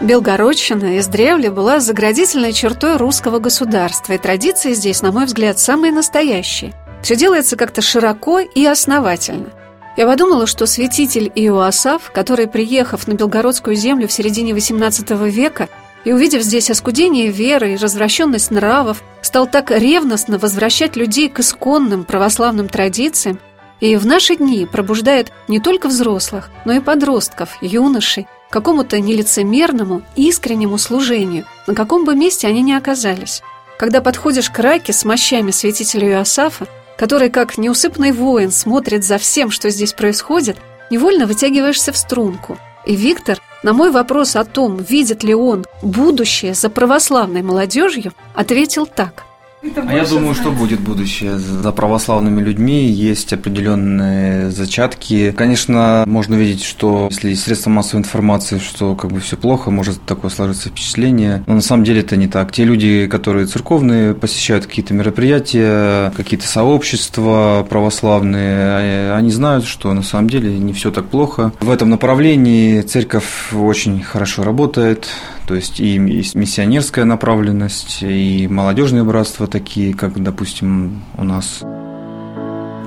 Белгородщина 0.01 0.99
издревле 0.99 1.51
была 1.51 1.79
заградительной 1.79 2.53
чертой 2.53 2.97
русского 2.97 3.39
государства, 3.39 4.15
и 4.15 4.19
традиции 4.19 4.73
здесь, 4.73 5.01
на 5.03 5.13
мой 5.13 5.27
взгляд, 5.27 5.59
самые 5.59 5.93
настоящие. 5.93 6.73
Все 7.03 7.15
делается 7.15 7.57
как-то 7.57 7.83
широко 7.83 8.41
и 8.41 8.65
основательно– 8.65 9.47
я 9.97 10.07
подумала, 10.07 10.47
что 10.47 10.67
святитель 10.67 11.31
Иоасаф, 11.35 12.11
который, 12.13 12.47
приехав 12.47 13.07
на 13.07 13.13
Белгородскую 13.13 13.77
землю 13.77 14.09
в 14.09 14.13
середине 14.13 14.53
XVIII 14.53 15.29
века 15.29 15.69
и 16.05 16.13
увидев 16.13 16.43
здесь 16.43 16.71
оскудение 16.71 17.29
веры 17.29 17.75
и 17.75 17.77
развращенность 17.77 18.51
нравов, 18.51 19.03
стал 19.21 19.47
так 19.47 19.71
ревностно 19.71 20.39
возвращать 20.39 20.97
людей 20.97 21.29
к 21.29 21.41
исконным 21.41 22.05
православным 22.05 22.69
традициям 22.69 23.39
и 23.81 23.97
в 23.97 24.07
наши 24.07 24.37
дни 24.37 24.65
пробуждает 24.65 25.33
не 25.49 25.61
только 25.61 25.89
взрослых, 25.89 26.51
но 26.65 26.73
и 26.73 26.81
подростков, 26.81 27.59
юношей, 27.61 28.29
к 28.49 28.53
какому-то 28.53 29.01
нелицемерному, 29.01 30.03
искреннему 30.15 30.79
служению, 30.79 31.47
на 31.67 31.75
каком 31.75 32.05
бы 32.05 32.15
месте 32.15 32.47
они 32.47 32.63
ни 32.63 32.73
оказались. 32.73 33.43
Когда 33.79 34.01
подходишь 34.01 34.51
к 34.51 34.59
раке 34.61 34.93
с 34.93 35.05
мощами 35.05 35.51
святителя 35.51 36.09
Иосафа, 36.11 36.67
который, 36.97 37.31
как 37.31 37.59
неусыпный 37.59 38.13
воин, 38.13 38.51
смотрит 38.51 39.05
за 39.05 39.19
всем, 39.19 39.51
что 39.51 39.71
здесь 39.71 39.93
происходит, 39.93 40.57
невольно 40.91 41.27
вытягиваешься 41.27 41.93
в 41.93 41.97
струнку. 41.97 42.59
И 42.85 42.97
Виктор 42.97 43.39
на 43.63 43.73
мой 43.73 43.91
вопрос 43.91 44.35
о 44.35 44.45
том, 44.45 44.79
видит 44.79 45.23
ли 45.23 45.35
он 45.35 45.65
будущее 45.83 46.55
за 46.55 46.69
православной 46.69 47.43
молодежью, 47.43 48.13
ответил 48.35 48.87
так. 48.87 49.25
А 49.63 49.95
я 49.95 50.05
думаю, 50.05 50.35
что 50.35 50.51
будет 50.51 50.81
будущее. 50.81 51.39
За 51.39 51.71
православными 51.71 52.43
людьми 52.43 52.87
есть 52.87 53.33
определенные 53.33 54.51
зачатки. 54.51 55.33
Конечно, 55.37 56.03
можно 56.07 56.35
видеть, 56.35 56.65
что 56.65 57.09
если 57.11 57.35
средства 57.35 57.71
массовой 57.71 58.01
информации, 58.01 58.59
что 58.59 58.97
как 58.97 59.13
бы 59.13 59.21
все 59.21 59.37
плохо, 59.37 59.71
может 59.71 60.03
такое 60.03 60.31
сложиться 60.31 60.69
впечатление. 60.69 61.45
Но 61.47 61.55
на 61.55 61.61
самом 61.61 61.85
деле 61.85 62.01
это 62.01 62.17
не 62.17 62.27
так. 62.27 62.51
Те 62.51 62.65
люди, 62.65 63.07
которые 63.07 63.47
церковные, 63.47 64.15
посещают 64.15 64.67
какие-то 64.67 64.95
мероприятия, 64.95 66.11
какие-то 66.17 66.47
сообщества 66.47 67.65
православные, 67.69 69.13
они 69.13 69.31
знают, 69.31 69.65
что 69.65 69.93
на 69.93 70.03
самом 70.03 70.29
деле 70.29 70.59
не 70.59 70.73
все 70.73 70.91
так 70.91 71.07
плохо. 71.07 71.53
В 71.61 71.71
этом 71.71 71.89
направлении 71.89 72.81
церковь 72.81 73.53
очень 73.53 74.03
хорошо 74.03 74.43
работает. 74.43 75.09
То 75.47 75.55
есть 75.55 75.81
и 75.81 75.99
миссионерская 75.99 77.05
направленность, 77.05 78.03
и 78.03 78.47
молодежные 78.49 79.05
братства 79.05 79.47
такие, 79.47 79.95
как, 79.95 80.23
допустим, 80.23 81.03
у 81.19 81.25
нас. 81.25 81.63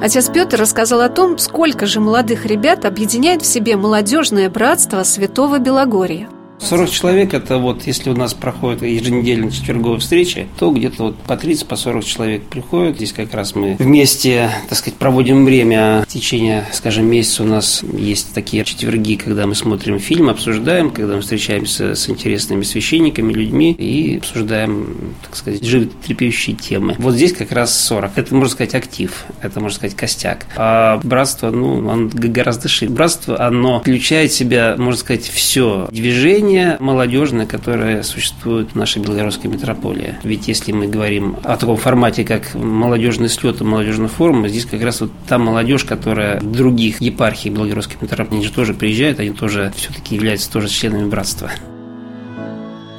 Отец 0.01 0.29
Петр 0.29 0.59
рассказал 0.59 1.01
о 1.01 1.09
том, 1.09 1.37
сколько 1.37 1.85
же 1.85 1.99
молодых 1.99 2.45
ребят 2.45 2.85
объединяет 2.85 3.41
в 3.41 3.45
себе 3.45 3.75
молодежное 3.77 4.49
братство 4.49 5.03
Святого 5.03 5.59
Белогория. 5.59 6.27
40 6.59 6.89
человек– 6.89 7.33
это 7.35 7.57
вот, 7.57 7.85
если 7.85 8.09
у 8.09 8.15
нас 8.15 8.33
проходят 8.33 8.81
еженедельно 8.81 9.51
четверговые 9.51 9.99
встречи, 9.99 10.47
то 10.57 10.71
где-то 10.71 11.03
вот 11.03 11.17
по 11.17 11.37
30, 11.37 11.67
по 11.67 11.75
40 11.75 12.03
человек 12.05 12.43
приходят. 12.43 12.95
Здесь 12.95 13.13
как 13.13 13.33
раз 13.33 13.55
мы 13.55 13.75
вместе, 13.77 14.49
так 14.67 14.77
сказать, 14.77 14.97
проводим 14.97 15.45
время. 15.45 16.03
В 16.07 16.11
течение, 16.11 16.65
скажем, 16.71 17.05
месяца 17.05 17.43
у 17.43 17.45
нас 17.45 17.83
есть 17.95 18.33
такие 18.33 18.63
четверги, 18.63 19.15
когда 19.15 19.45
мы 19.45 19.53
смотрим 19.53 19.99
фильм, 19.99 20.29
обсуждаем, 20.29 20.89
когда 20.89 21.15
мы 21.15 21.21
встречаемся 21.21 21.93
с 21.93 22.09
интересными 22.09 22.63
священниками, 22.63 23.31
людьми 23.33 23.71
и 23.73 24.17
обсуждаем, 24.17 25.15
так 25.23 25.35
сказать, 25.35 25.63
животрепещущие 25.63 26.55
темы. 26.55 26.95
Вот 26.97 27.15
здесь 27.15 27.33
как 27.33 27.51
раз 27.51 27.77
40. 27.85 28.17
Это, 28.17 28.33
можно 28.33 28.49
сказать, 28.49 28.73
актив, 28.73 29.25
это, 29.41 29.59
можно 29.59 29.75
сказать, 29.75 29.95
костяк. 29.95 30.47
А 30.55 30.99
братство, 31.03 31.51
ну, 31.51 31.87
он 31.87 32.09
гораздо 32.09 32.67
шире. 32.69 32.91
Братство, 32.91 33.39
оно 33.45 33.81
включает 33.81 34.31
в 34.31 34.35
себя, 34.35 34.75
можно 34.77 34.99
сказать, 34.99 35.25
все 35.25 35.87
движение, 35.91 36.44
движение 36.45 36.77
молодежное, 36.79 37.45
которое 37.45 38.03
существует 38.03 38.71
в 38.71 38.75
нашей 38.75 39.01
белгородской 39.01 39.49
метрополии. 39.49 40.17
Ведь 40.23 40.47
если 40.47 40.71
мы 40.71 40.87
говорим 40.87 41.37
о 41.43 41.57
таком 41.57 41.77
формате, 41.77 42.23
как 42.23 42.53
молодежный 42.53 43.29
слет 43.29 43.61
и 43.61 43.63
молодежный 43.63 44.07
форум, 44.07 44.47
здесь 44.47 44.65
как 44.65 44.81
раз 44.81 45.01
вот 45.01 45.11
та 45.27 45.37
молодежь, 45.37 45.83
которая 45.83 46.39
в 46.39 46.51
других 46.51 47.01
епархий 47.01 47.49
белгородской 47.49 47.97
метрополии, 48.01 48.37
они 48.37 48.45
же 48.45 48.51
тоже 48.51 48.73
приезжают, 48.73 49.19
они 49.19 49.31
тоже 49.31 49.73
все-таки 49.75 50.15
являются 50.15 50.51
тоже 50.51 50.69
членами 50.69 51.09
братства. 51.09 51.51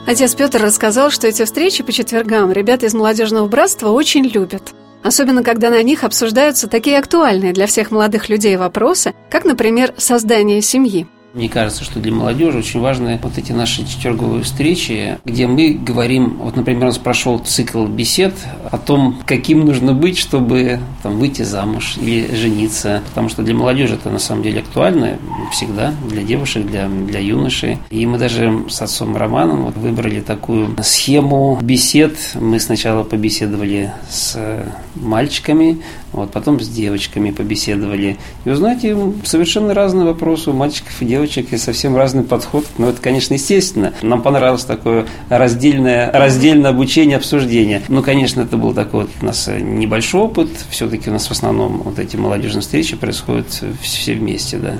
Отец 0.06 0.34
Петр 0.34 0.62
рассказал, 0.62 1.10
что 1.10 1.26
эти 1.26 1.44
встречи 1.44 1.82
по 1.82 1.92
четвергам 1.92 2.52
ребята 2.52 2.86
из 2.86 2.94
молодежного 2.94 3.48
братства 3.48 3.90
очень 3.90 4.24
любят. 4.24 4.72
Особенно, 5.02 5.42
когда 5.42 5.70
на 5.70 5.82
них 5.82 6.04
обсуждаются 6.04 6.68
такие 6.68 6.98
актуальные 6.98 7.52
для 7.52 7.66
всех 7.66 7.90
молодых 7.90 8.28
людей 8.28 8.56
вопросы, 8.56 9.14
как, 9.30 9.44
например, 9.44 9.94
создание 9.96 10.62
семьи. 10.62 11.06
Мне 11.36 11.50
кажется, 11.50 11.84
что 11.84 12.00
для 12.00 12.12
молодежи 12.12 12.56
очень 12.56 12.80
важны 12.80 13.20
вот 13.22 13.36
эти 13.36 13.52
наши 13.52 13.86
четверговые 13.86 14.42
встречи, 14.42 15.18
где 15.26 15.46
мы 15.46 15.74
говорим, 15.74 16.38
вот, 16.40 16.56
например, 16.56 16.84
у 16.84 16.86
нас 16.86 16.96
прошел 16.96 17.38
цикл 17.38 17.84
бесед 17.84 18.32
о 18.70 18.78
том, 18.78 19.18
каким 19.26 19.66
нужно 19.66 19.92
быть, 19.92 20.16
чтобы 20.16 20.80
там, 21.02 21.18
выйти 21.18 21.42
замуж 21.42 21.98
или 22.00 22.34
жениться. 22.34 23.02
Потому 23.10 23.28
что 23.28 23.42
для 23.42 23.54
молодежи 23.54 23.96
это 23.96 24.08
на 24.08 24.18
самом 24.18 24.44
деле 24.44 24.60
актуально 24.60 25.18
всегда, 25.52 25.92
для 26.08 26.22
девушек, 26.22 26.66
для, 26.66 26.88
для 26.88 27.20
юношей. 27.20 27.80
И 27.90 28.06
мы 28.06 28.16
даже 28.16 28.64
с 28.70 28.80
отцом 28.80 29.14
Романом 29.14 29.64
вот 29.66 29.76
выбрали 29.76 30.22
такую 30.22 30.74
схему 30.82 31.58
бесед. 31.60 32.16
Мы 32.34 32.58
сначала 32.60 33.02
побеседовали 33.02 33.92
с 34.08 34.38
мальчиками, 34.94 35.82
вот, 36.12 36.32
потом 36.32 36.60
с 36.60 36.68
девочками 36.68 37.30
побеседовали. 37.30 38.16
И 38.46 38.48
вы 38.48 38.56
знаете, 38.56 38.96
совершенно 39.24 39.74
разные 39.74 40.06
вопросы 40.06 40.48
у 40.48 40.54
мальчиков 40.54 41.02
и 41.02 41.04
девочек, 41.04 41.25
и 41.26 41.56
совсем 41.56 41.96
разный 41.96 42.22
подход. 42.22 42.64
Но 42.78 42.88
это, 42.88 43.00
конечно, 43.00 43.34
естественно. 43.34 43.92
Нам 44.02 44.22
понравилось 44.22 44.64
такое 44.64 45.06
раздельное, 45.28 46.10
раздельное 46.12 46.70
обучение, 46.70 47.16
обсуждение. 47.16 47.82
Ну, 47.88 48.02
конечно, 48.02 48.42
это 48.42 48.56
был 48.56 48.74
такой 48.74 49.02
вот 49.02 49.10
у 49.20 49.24
нас 49.26 49.48
небольшой 49.48 50.22
опыт. 50.22 50.48
Все-таки 50.70 51.10
у 51.10 51.12
нас 51.12 51.26
в 51.26 51.30
основном 51.32 51.82
вот 51.82 51.98
эти 51.98 52.16
молодежные 52.16 52.62
встречи 52.62 52.96
происходят 52.96 53.46
все 53.80 54.14
вместе, 54.14 54.56
да. 54.58 54.74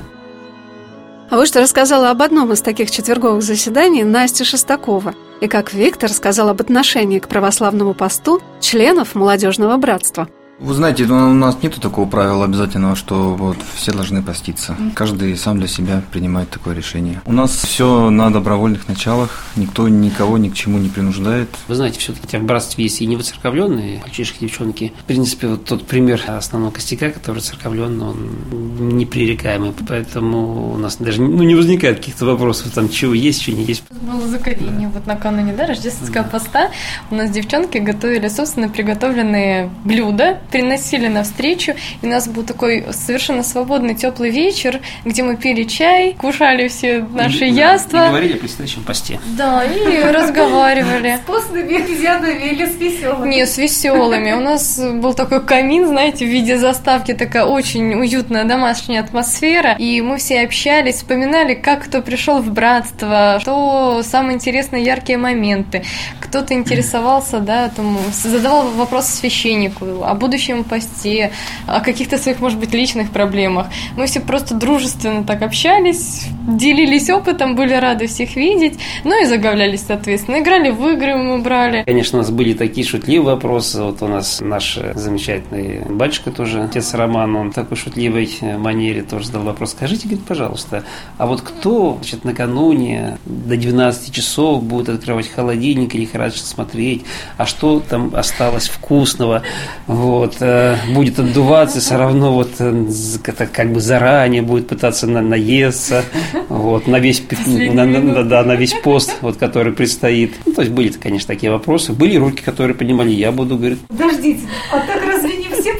А 1.29 1.35
вот 1.35 1.47
что 1.47 1.59
рассказала 1.59 2.09
об 2.09 2.21
одном 2.21 2.53
из 2.53 2.61
таких 2.61 2.89
четверговых 2.89 3.43
заседаний 3.43 4.03
Настя 4.03 4.45
Шестакова. 4.45 5.13
И 5.41 5.47
как 5.47 5.73
Виктор 5.73 6.09
сказал 6.09 6.49
об 6.49 6.61
отношении 6.61 7.19
к 7.19 7.27
православному 7.27 7.93
посту 7.93 8.41
членов 8.61 9.13
молодежного 9.13 9.77
братства– 9.77 10.29
вы 10.59 10.73
знаете, 10.73 11.03
у 11.03 11.33
нас 11.33 11.57
нет 11.61 11.75
такого 11.75 12.07
правила 12.07 12.45
обязательного, 12.45 12.95
что 12.95 13.35
вот 13.35 13.57
все 13.75 13.91
должны 13.91 14.23
поститься. 14.23 14.75
Каждый 14.95 15.37
сам 15.37 15.59
для 15.59 15.67
себя 15.67 16.01
принимает 16.11 16.49
такое 16.49 16.75
решение. 16.75 17.21
У 17.25 17.33
нас 17.33 17.51
все 17.51 18.09
на 18.09 18.31
добровольных 18.31 18.87
началах, 18.87 19.45
никто 19.55 19.87
никого 19.87 20.37
ни 20.37 20.49
к 20.49 20.55
чему 20.55 20.79
не 20.79 20.89
принуждает. 20.89 21.49
Вы 21.67 21.75
знаете, 21.75 21.99
все-таки 21.99 22.37
в 22.37 22.43
братстве 22.43 22.85
есть 22.85 23.01
и 23.01 23.05
невоцерковленные 23.05 23.99
мальчишки, 24.01 24.39
девчонки. 24.41 24.93
В 24.99 25.03
принципе, 25.03 25.47
вот 25.47 25.65
тот 25.65 25.85
пример 25.85 26.21
основного 26.27 26.71
костяка, 26.71 27.11
который 27.11 27.41
церковленный, 27.41 28.05
он 28.05 28.97
непререкаемый. 28.97 29.73
Поэтому 29.87 30.73
у 30.73 30.77
нас 30.77 30.97
даже 30.97 31.21
ну, 31.21 31.43
не 31.43 31.53
возникает 31.53 31.97
каких-то 31.97 32.25
вопросов, 32.25 32.71
там, 32.73 32.89
чего 32.89 33.13
есть, 33.13 33.41
чего 33.43 33.57
не 33.57 33.63
есть. 33.63 33.83
Было 33.91 34.27
закорение. 34.27 34.89
Вот 34.89 35.05
накануне, 35.05 35.53
да, 35.53 35.67
рождественского 35.67 36.23
поста 36.23 36.71
у 37.11 37.15
нас 37.15 37.29
девчонки 37.29 37.77
готовили 37.77 38.27
собственно 38.27 38.69
приготовленные 38.69 39.69
блюда 39.83 40.39
приносили 40.51 41.07
на 41.07 41.23
встречу, 41.23 41.73
и 42.01 42.05
у 42.05 42.09
нас 42.09 42.27
был 42.27 42.43
такой 42.43 42.85
совершенно 42.91 43.43
свободный 43.43 43.95
теплый 43.95 44.31
вечер, 44.31 44.79
где 45.05 45.23
мы 45.23 45.35
пили 45.35 45.63
чай, 45.63 46.15
кушали 46.17 46.67
все 46.67 46.99
наши 47.01 47.47
и, 47.47 47.51
яства. 47.51 48.05
И 48.05 48.09
говорили 48.09 48.33
о 48.33 48.37
предстоящем 48.37 48.83
посте. 48.83 49.19
Да, 49.37 49.63
и 49.63 50.01
разговаривали. 50.11 51.17
С 51.17 51.27
постными 51.27 51.75
обезьянами 51.75 52.49
или 52.51 52.65
с 52.65 52.75
веселыми? 52.77 53.29
Не, 53.29 53.45
с 53.45 53.57
веселыми. 53.57 54.31
У 54.33 54.39
нас 54.39 54.79
был 54.79 55.13
такой 55.13 55.43
камин, 55.43 55.87
знаете, 55.87 56.25
в 56.25 56.29
виде 56.29 56.57
заставки, 56.57 57.13
такая 57.13 57.45
очень 57.45 57.93
уютная 57.93 58.45
домашняя 58.45 59.01
атмосфера, 59.01 59.75
и 59.77 60.01
мы 60.01 60.17
все 60.17 60.41
общались, 60.41 60.95
вспоминали, 60.95 61.53
как 61.53 61.85
кто 61.85 62.01
пришел 62.01 62.41
в 62.41 62.51
братство, 62.51 63.39
что 63.41 64.01
самые 64.03 64.35
интересные 64.35 64.83
яркие 64.83 65.17
моменты. 65.17 65.83
Кто-то 66.19 66.53
интересовался, 66.53 67.39
да, 67.39 67.69
там, 67.69 67.97
задавал 68.11 68.69
вопрос 68.71 69.05
священнику 69.05 70.03
о 70.03 70.13
будущем 70.13 70.36
будущем 70.37 70.63
посте, 70.63 71.31
о 71.65 71.79
каких-то 71.79 72.17
своих, 72.19 72.39
может 72.39 72.59
быть, 72.59 72.71
личных 72.71 73.09
проблемах. 73.09 73.67
Мы 73.95 74.05
все 74.05 74.19
просто 74.19 74.53
дружественно 74.53 75.23
так 75.23 75.41
общались, 75.41 76.25
делились 76.47 77.09
опытом, 77.09 77.55
были 77.55 77.73
рады 77.73 78.05
всех 78.05 78.35
видеть, 78.35 78.77
ну 79.03 79.19
и 79.19 79.25
загавлялись, 79.25 79.83
соответственно. 79.87 80.39
Играли 80.39 80.69
в 80.69 80.87
игры 80.89 81.15
мы 81.15 81.39
брали. 81.39 81.83
Конечно, 81.85 82.19
у 82.19 82.21
нас 82.21 82.29
были 82.29 82.53
такие 82.53 82.85
шутливые 82.85 83.33
вопросы. 83.33 83.81
Вот 83.81 84.03
у 84.03 84.07
нас 84.07 84.39
наш 84.41 84.77
замечательный 84.93 85.81
батюшка 85.89 86.29
тоже, 86.29 86.61
отец 86.61 86.93
Роман, 86.93 87.35
он 87.35 87.51
такой 87.51 87.75
шутливой 87.75 88.29
манере 88.57 89.01
тоже 89.01 89.25
задал 89.25 89.41
вопрос. 89.41 89.71
Скажите, 89.71 90.07
говорит, 90.07 90.25
пожалуйста, 90.25 90.83
а 91.17 91.25
вот 91.25 91.41
кто 91.41 91.95
значит, 91.95 92.23
накануне 92.23 93.17
до 93.25 93.57
12 93.57 94.13
часов 94.13 94.61
будет 94.61 94.89
открывать 94.89 95.27
холодильник 95.29 95.95
или 95.95 96.05
хорошо 96.05 96.37
смотреть, 96.37 97.05
а 97.37 97.47
что 97.47 97.79
там 97.79 98.11
осталось 98.15 98.67
вкусного? 98.67 99.41
Вот 99.87 100.26
вот, 100.27 100.37
э, 100.41 100.75
будет 100.93 101.19
отдуваться, 101.19 101.79
все 101.79 101.97
равно 101.97 102.33
вот 102.33 102.49
э, 102.59 102.85
это 103.25 103.47
как 103.47 103.71
бы 103.71 103.79
заранее 103.79 104.41
будет 104.41 104.67
пытаться 104.67 105.07
на, 105.07 105.21
наесться, 105.21 106.03
вот, 106.49 106.87
на 106.87 106.99
весь, 106.99 107.23
на, 107.45 107.85
на, 107.85 108.23
да, 108.23 108.43
на 108.43 108.55
весь 108.55 108.73
пост, 108.73 109.15
вот, 109.21 109.37
который 109.37 109.71
предстоит. 109.71 110.35
Ну, 110.45 110.53
то 110.53 110.61
есть 110.61 110.73
были, 110.73 110.89
конечно, 110.89 111.27
такие 111.27 111.51
вопросы. 111.51 111.93
Были 111.93 112.17
руки, 112.17 112.41
которые 112.43 112.75
поднимали, 112.75 113.11
я 113.11 113.31
буду, 113.31 113.57
говорить. 113.57 113.79
Подождите, 113.87 114.41
а 114.71 114.79
так 114.79 115.01
разве 115.05 115.37
не 115.37 115.47
все? 115.55 115.73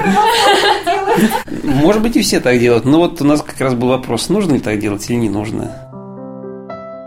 Может 1.63 2.01
быть, 2.01 2.15
и 2.15 2.21
все 2.21 2.39
так 2.39 2.60
делают, 2.60 2.86
но 2.86 2.99
вот 2.99 3.21
у 3.21 3.25
нас 3.25 3.41
как 3.41 3.60
раз 3.60 3.73
был 3.73 3.89
вопрос, 3.89 4.29
нужно 4.29 4.53
ли 4.53 4.60
так 4.60 4.79
делать 4.79 5.10
или 5.10 5.17
не 5.17 5.29
нужно. 5.29 5.83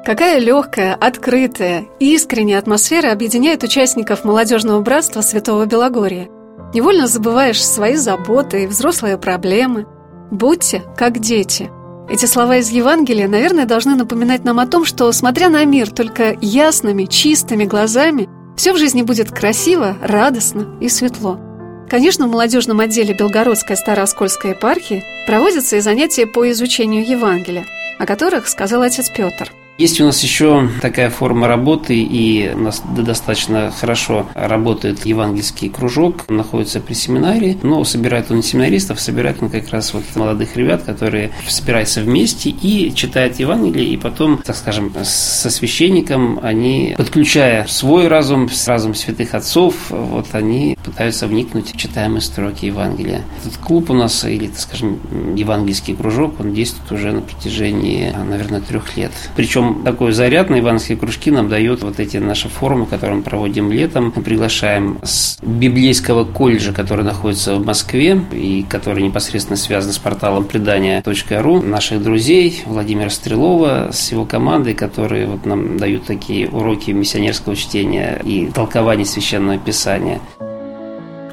Какая 0.04 0.40
легкая, 0.40 0.94
открытая, 0.94 1.84
искренняя 2.00 2.58
атмосфера 2.58 3.12
объединяет 3.12 3.62
участников 3.62 4.24
молодежного 4.24 4.80
братства 4.80 5.20
Святого 5.20 5.66
Белогория– 5.66 6.28
Невольно 6.72 7.08
забываешь 7.08 7.64
свои 7.64 7.96
заботы 7.96 8.64
и 8.64 8.66
взрослые 8.66 9.18
проблемы. 9.18 9.86
Будьте 10.30 10.82
как 10.96 11.18
дети. 11.18 11.70
Эти 12.08 12.26
слова 12.26 12.56
из 12.56 12.70
Евангелия, 12.70 13.28
наверное, 13.28 13.66
должны 13.66 13.94
напоминать 13.94 14.44
нам 14.44 14.60
о 14.60 14.66
том, 14.66 14.84
что, 14.84 15.10
смотря 15.12 15.48
на 15.48 15.64
мир 15.64 15.90
только 15.90 16.36
ясными, 16.40 17.04
чистыми 17.04 17.64
глазами, 17.64 18.28
все 18.56 18.72
в 18.72 18.78
жизни 18.78 19.02
будет 19.02 19.30
красиво, 19.30 19.96
радостно 20.02 20.76
и 20.80 20.88
светло. 20.88 21.40
Конечно, 21.88 22.26
в 22.26 22.30
молодежном 22.30 22.78
отделе 22.80 23.14
Белгородской 23.14 23.76
Старооскольской 23.76 24.50
епархии 24.50 25.02
проводятся 25.26 25.76
и 25.76 25.80
занятия 25.80 26.26
по 26.26 26.48
изучению 26.50 27.08
Евангелия, 27.08 27.66
о 27.98 28.06
которых 28.06 28.46
сказал 28.48 28.82
отец 28.82 29.10
Петр– 29.10 29.52
Есть 29.80 29.98
у 29.98 30.04
нас 30.04 30.22
еще 30.22 30.68
такая 30.82 31.08
форма 31.08 31.48
работы, 31.48 31.98
и 31.98 32.52
у 32.54 32.58
нас 32.58 32.82
достаточно 32.94 33.70
хорошо 33.70 34.26
работает 34.34 35.06
евангельский 35.06 35.70
кружок, 35.70 36.28
находится 36.28 36.80
при 36.80 36.92
семинаре, 36.92 37.56
но 37.62 37.82
собирает 37.84 38.30
он 38.30 38.36
не 38.36 38.42
семинаристов, 38.42 39.00
собирает 39.00 39.42
он 39.42 39.48
как 39.48 39.70
раз 39.70 39.94
вот 39.94 40.02
молодых 40.16 40.54
ребят, 40.58 40.82
которые 40.82 41.30
собираются 41.48 42.02
вместе 42.02 42.50
и 42.50 42.94
читают 42.94 43.40
Евангелие, 43.40 43.86
и 43.86 43.96
потом, 43.96 44.42
так 44.44 44.54
скажем, 44.54 44.92
со 45.02 45.48
священником 45.48 46.40
они, 46.42 46.92
подключая 46.98 47.64
свой 47.66 48.06
разум, 48.06 48.50
с 48.50 48.68
разум 48.68 48.94
святых 48.94 49.32
отцов, 49.32 49.74
вот 49.88 50.26
они 50.32 50.76
пытаются 50.84 51.26
вникнуть 51.26 51.72
в 51.72 51.78
читаемые 51.78 52.20
строки 52.20 52.66
Евангелия. 52.66 53.22
Этот 53.42 53.56
клуб 53.56 53.88
у 53.88 53.94
нас, 53.94 54.24
или, 54.24 54.48
так 54.48 54.58
скажем, 54.58 55.00
евангельский 55.34 55.96
кружок, 55.96 56.38
он 56.38 56.52
действует 56.52 56.92
уже 56.92 57.12
на 57.12 57.22
протяжении, 57.22 58.14
наверное, 58.28 58.60
трех 58.60 58.94
лет. 58.98 59.12
Причем 59.36 59.69
такой 59.84 60.12
заряд 60.12 60.50
на 60.50 60.60
ивановские 60.60 60.98
кружки 60.98 61.30
нам 61.30 61.48
дают 61.48 61.82
вот 61.82 62.00
эти 62.00 62.16
наши 62.18 62.48
форумы, 62.48 62.86
которые 62.86 63.18
мы 63.18 63.22
проводим 63.22 63.70
летом. 63.70 64.12
Мы 64.14 64.22
приглашаем 64.22 64.98
с 65.02 65.38
библейского 65.42 66.24
колледжа, 66.24 66.72
который 66.72 67.04
находится 67.04 67.56
в 67.56 67.64
Москве 67.64 68.20
и 68.32 68.64
который 68.68 69.02
непосредственно 69.02 69.56
связан 69.56 69.92
с 69.92 69.98
порталом 69.98 70.44
предания.ру, 70.44 71.62
наших 71.62 72.02
друзей 72.02 72.62
Владимира 72.66 73.10
Стрелова 73.10 73.90
с 73.92 74.12
его 74.12 74.24
командой, 74.24 74.74
которые 74.74 75.26
вот 75.26 75.46
нам 75.46 75.78
дают 75.78 76.04
такие 76.04 76.48
уроки 76.48 76.90
миссионерского 76.90 77.56
чтения 77.56 78.20
и 78.24 78.46
толкования 78.46 79.04
священного 79.04 79.58
писания. 79.58 80.20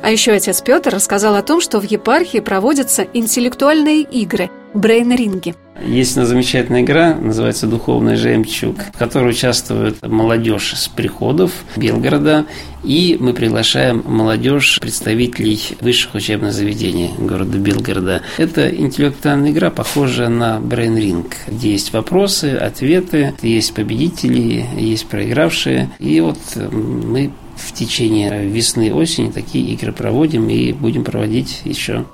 А 0.03 0.11
еще 0.11 0.31
отец 0.31 0.61
Петр 0.61 0.93
рассказал 0.93 1.35
о 1.35 1.41
том, 1.41 1.59
что 1.59 1.79
в 1.79 1.83
епархии 1.83 2.39
проводятся 2.39 3.05
интеллектуальные 3.13 4.01
игры– 4.01 4.49
брейн-ринги– 4.73 5.55
есть 5.85 6.13
одна 6.13 6.25
замечательная 6.25 6.81
игра, 6.81 7.15
называется 7.15 7.67
«Духовный 7.67 8.15
жемчуг», 8.15 8.77
в 8.93 8.97
которой 8.97 9.29
участвует 9.29 10.05
молодежь 10.05 10.73
с 10.75 10.87
приходов 10.87 11.51
Белгорода, 11.75 12.45
и 12.83 13.17
мы 13.19 13.33
приглашаем 13.33 14.03
молодежь, 14.05 14.79
представителей 14.81 15.59
высших 15.81 16.15
учебных 16.15 16.53
заведений 16.53 17.11
города 17.17 17.57
Белгорода. 17.57 18.21
Это 18.37 18.69
интеллектуальная 18.69 19.51
игра, 19.51 19.69
похожая 19.69 20.29
на 20.29 20.57
Brain 20.57 20.97
Ring, 20.97 21.31
где 21.47 21.71
есть 21.71 21.93
вопросы, 21.93 22.55
ответы, 22.55 23.33
есть 23.41 23.73
победители, 23.73 24.65
есть 24.77 25.05
проигравшие. 25.07 25.89
И 25.99 26.19
вот 26.21 26.39
мы 26.71 27.31
в 27.55 27.73
течение 27.73 28.45
весны 28.45 28.93
осени 28.93 29.31
такие 29.31 29.65
игры 29.73 29.91
проводим 29.91 30.49
и 30.49 30.73
будем 30.73 31.03
проводить 31.03 31.61
еще. 31.65 32.05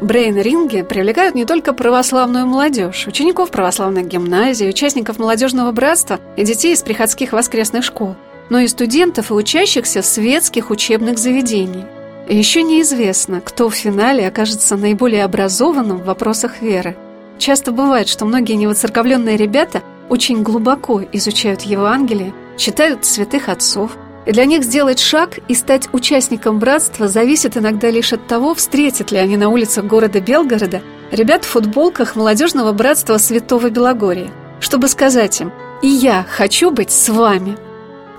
Брейн-ринги 0.00 0.82
привлекают 0.82 1.34
не 1.34 1.44
только 1.44 1.72
православную 1.72 2.46
молодежь, 2.46 3.08
учеников 3.08 3.50
православных 3.50 4.06
гимназий, 4.06 4.68
участников 4.68 5.18
молодежного 5.18 5.72
братства 5.72 6.20
и 6.36 6.44
детей 6.44 6.74
из 6.74 6.82
приходских 6.82 7.32
воскресных 7.32 7.82
школ, 7.82 8.14
но 8.48 8.60
и 8.60 8.68
студентов 8.68 9.30
и 9.30 9.34
учащихся 9.34 10.02
светских 10.02 10.70
учебных 10.70 11.18
заведений. 11.18 11.84
И 12.28 12.36
еще 12.36 12.62
неизвестно, 12.62 13.40
кто 13.40 13.68
в 13.68 13.74
финале 13.74 14.28
окажется 14.28 14.76
наиболее 14.76 15.24
образованным 15.24 15.98
в 15.98 16.04
вопросах 16.04 16.62
веры. 16.62 16.96
Часто 17.38 17.72
бывает, 17.72 18.08
что 18.08 18.24
многие 18.24 18.52
невоцерковленные 18.52 19.36
ребята 19.36 19.82
очень 20.08 20.42
глубоко 20.42 21.02
изучают 21.12 21.62
Евангелие, 21.62 22.32
читают 22.56 23.04
святых 23.04 23.48
отцов– 23.48 23.96
для 24.32 24.44
них 24.44 24.64
сделать 24.64 24.98
шаг 24.98 25.38
и 25.48 25.54
стать 25.54 25.88
участником 25.92 26.58
братства 26.58 27.08
зависит 27.08 27.56
иногда 27.56 27.90
лишь 27.90 28.12
от 28.12 28.26
того, 28.26 28.54
встретят 28.54 29.10
ли 29.10 29.18
они 29.18 29.36
на 29.36 29.48
улицах 29.48 29.84
города 29.84 30.20
Белгорода 30.20 30.82
ребят 31.10 31.44
в 31.44 31.48
футболках 31.48 32.14
молодежного 32.14 32.72
братства 32.72 33.16
Святого 33.18 33.70
Белогория, 33.70 34.30
чтобы 34.60 34.88
сказать 34.88 35.40
им 35.40 35.52
«И 35.82 35.88
я 35.88 36.26
хочу 36.28 36.70
быть 36.70 36.90
с 36.90 37.08
вами». 37.08 37.56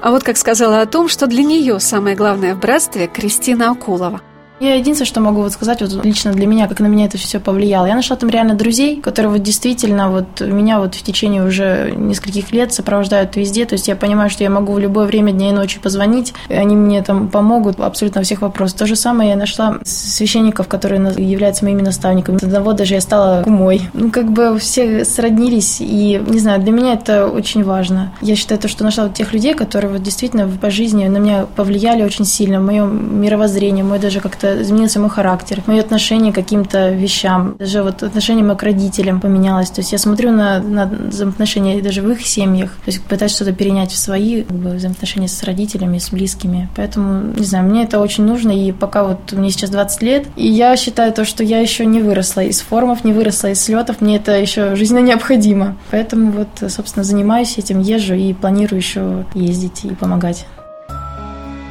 А 0.01 0.11
вот 0.11 0.23
как 0.23 0.37
сказала 0.37 0.81
о 0.81 0.85
том, 0.85 1.09
что 1.09 1.27
для 1.27 1.43
нее 1.43 1.79
самое 1.79 2.15
главное 2.15 2.55
в 2.55 2.59
братстве 2.59 3.07
Кристина 3.07 3.71
Акулова– 3.71 4.21
я 4.59 4.75
единственное, 4.75 5.07
что 5.07 5.21
могу 5.21 5.41
вот 5.41 5.51
сказать, 5.53 5.81
вот 5.81 6.03
лично 6.03 6.31
для 6.31 6.47
меня, 6.47 6.67
как 6.67 6.79
на 6.79 6.87
меня 6.87 7.05
это 7.05 7.17
все 7.17 7.39
повлияло. 7.39 7.85
Я 7.85 7.95
нашла 7.95 8.15
там 8.15 8.29
реально 8.29 8.55
друзей, 8.55 8.99
которые 9.01 9.31
вот 9.31 9.43
действительно 9.43 10.09
вот 10.09 10.41
меня 10.41 10.79
вот 10.79 10.95
в 10.95 11.03
течение 11.03 11.43
уже 11.43 11.93
нескольких 11.95 12.51
лет 12.51 12.73
сопровождают 12.73 13.35
везде. 13.35 13.65
То 13.65 13.73
есть 13.73 13.87
я 13.87 13.95
понимаю, 13.95 14.29
что 14.29 14.43
я 14.43 14.49
могу 14.49 14.73
в 14.73 14.79
любое 14.79 15.05
время 15.05 15.31
дня 15.31 15.49
и 15.49 15.53
ночи 15.53 15.79
позвонить, 15.79 16.33
и 16.49 16.53
они 16.53 16.75
мне 16.75 17.01
там 17.01 17.29
помогут 17.29 17.79
абсолютно 17.79 18.21
всех 18.21 18.41
вопросах. 18.41 18.79
То 18.79 18.85
же 18.85 18.95
самое 18.95 19.31
я 19.31 19.35
нашла 19.35 19.79
священников, 19.83 20.67
которые 20.67 20.99
являются 21.17 21.65
моими 21.65 21.81
наставниками. 21.81 22.37
С 22.37 22.43
одного 22.43 22.73
даже 22.73 22.95
я 22.95 23.01
стала 23.01 23.43
кумой. 23.43 23.81
Ну, 23.93 24.11
как 24.11 24.31
бы 24.31 24.57
все 24.59 25.05
сроднились, 25.05 25.77
и, 25.79 26.21
не 26.27 26.39
знаю, 26.39 26.61
для 26.61 26.71
меня 26.71 26.93
это 26.93 27.27
очень 27.27 27.63
важно. 27.63 28.13
Я 28.21 28.35
считаю, 28.35 28.59
то, 28.59 28.67
что 28.67 28.83
нашла 28.83 29.05
вот 29.05 29.13
тех 29.13 29.33
людей, 29.33 29.53
которые 29.53 29.91
вот 29.91 30.03
действительно 30.03 30.47
по 30.47 30.69
жизни 30.69 31.07
на 31.07 31.17
меня 31.17 31.45
повлияли 31.55 32.03
очень 32.03 32.25
сильно, 32.25 32.59
в 32.59 32.63
моем 32.63 33.21
мировоззрении, 33.21 33.83
мой 33.83 33.99
даже 33.99 34.19
как-то 34.19 34.48
изменился 34.61 34.99
мой 34.99 35.09
характер, 35.09 35.61
мое 35.67 35.81
отношение 35.81 36.31
к 36.31 36.35
каким-то 36.35 36.89
вещам, 36.89 37.55
даже 37.57 37.83
вот 37.83 38.03
отношение 38.03 38.43
мое 38.43 38.55
к 38.55 38.63
родителям 38.63 39.19
поменялось. 39.19 39.69
То 39.69 39.81
есть 39.81 39.91
я 39.91 39.97
смотрю 39.97 40.31
на, 40.31 40.59
на 40.59 40.85
взаимоотношения 40.85 41.81
даже 41.81 42.01
в 42.01 42.09
их 42.11 42.25
семьях, 42.25 42.71
то 42.71 42.91
есть 42.91 43.01
пытаюсь 43.03 43.33
что-то 43.33 43.53
перенять 43.53 43.91
в 43.91 43.97
свои 43.97 44.43
как 44.43 44.57
бы, 44.57 44.69
взаимоотношения 44.71 45.27
с 45.27 45.43
родителями, 45.43 45.97
с 45.97 46.09
близкими. 46.09 46.69
Поэтому, 46.75 47.33
не 47.33 47.45
знаю, 47.45 47.65
мне 47.65 47.83
это 47.83 47.99
очень 47.99 48.25
нужно, 48.25 48.51
и 48.51 48.71
пока 48.71 49.03
вот 49.03 49.31
мне 49.31 49.51
сейчас 49.51 49.69
20 49.69 50.01
лет, 50.01 50.27
и 50.35 50.47
я 50.47 50.75
считаю 50.77 51.13
то, 51.13 51.25
что 51.25 51.43
я 51.43 51.59
еще 51.59 51.85
не 51.85 52.01
выросла 52.01 52.41
из 52.41 52.61
формов, 52.61 53.03
не 53.03 53.13
выросла 53.13 53.49
из 53.49 53.61
слетов, 53.61 54.01
мне 54.01 54.17
это 54.17 54.37
еще 54.37 54.75
жизненно 54.75 54.99
необходимо. 55.03 55.77
Поэтому 55.91 56.31
вот, 56.31 56.71
собственно, 56.71 57.03
занимаюсь 57.03 57.57
этим, 57.57 57.79
езжу 57.79 58.15
и 58.15 58.33
планирую 58.33 58.79
еще 58.79 59.25
ездить 59.33 59.85
и 59.85 59.89
помогать. 59.89 60.45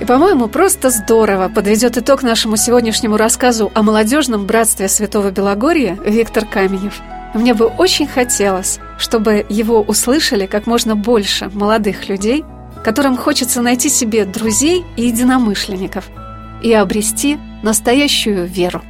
И, 0.00 0.04
по-моему, 0.04 0.46
просто 0.46 0.90
здорово 0.90 1.48
подведет 1.48 1.98
итог 1.98 2.22
нашему 2.22 2.56
сегодняшнему 2.56 3.16
рассказу 3.16 3.72
о 3.74 3.82
молодежном 3.82 4.46
братстве 4.46 4.88
Святого 4.88 5.32
Белогорья 5.32 5.98
Виктор 6.04 6.46
Каменев. 6.46 7.00
Мне 7.34 7.52
бы 7.52 7.66
очень 7.66 8.06
хотелось, 8.06 8.78
чтобы 8.96 9.44
его 9.48 9.82
услышали 9.82 10.46
как 10.46 10.66
можно 10.66 10.94
больше 10.94 11.50
молодых 11.52 12.08
людей, 12.08 12.44
которым 12.84 13.16
хочется 13.16 13.60
найти 13.60 13.88
себе 13.88 14.24
друзей 14.24 14.84
и 14.96 15.06
единомышленников 15.06 16.04
и 16.62 16.72
обрести 16.72 17.36
настоящую 17.64 18.46
веру. 18.46 18.82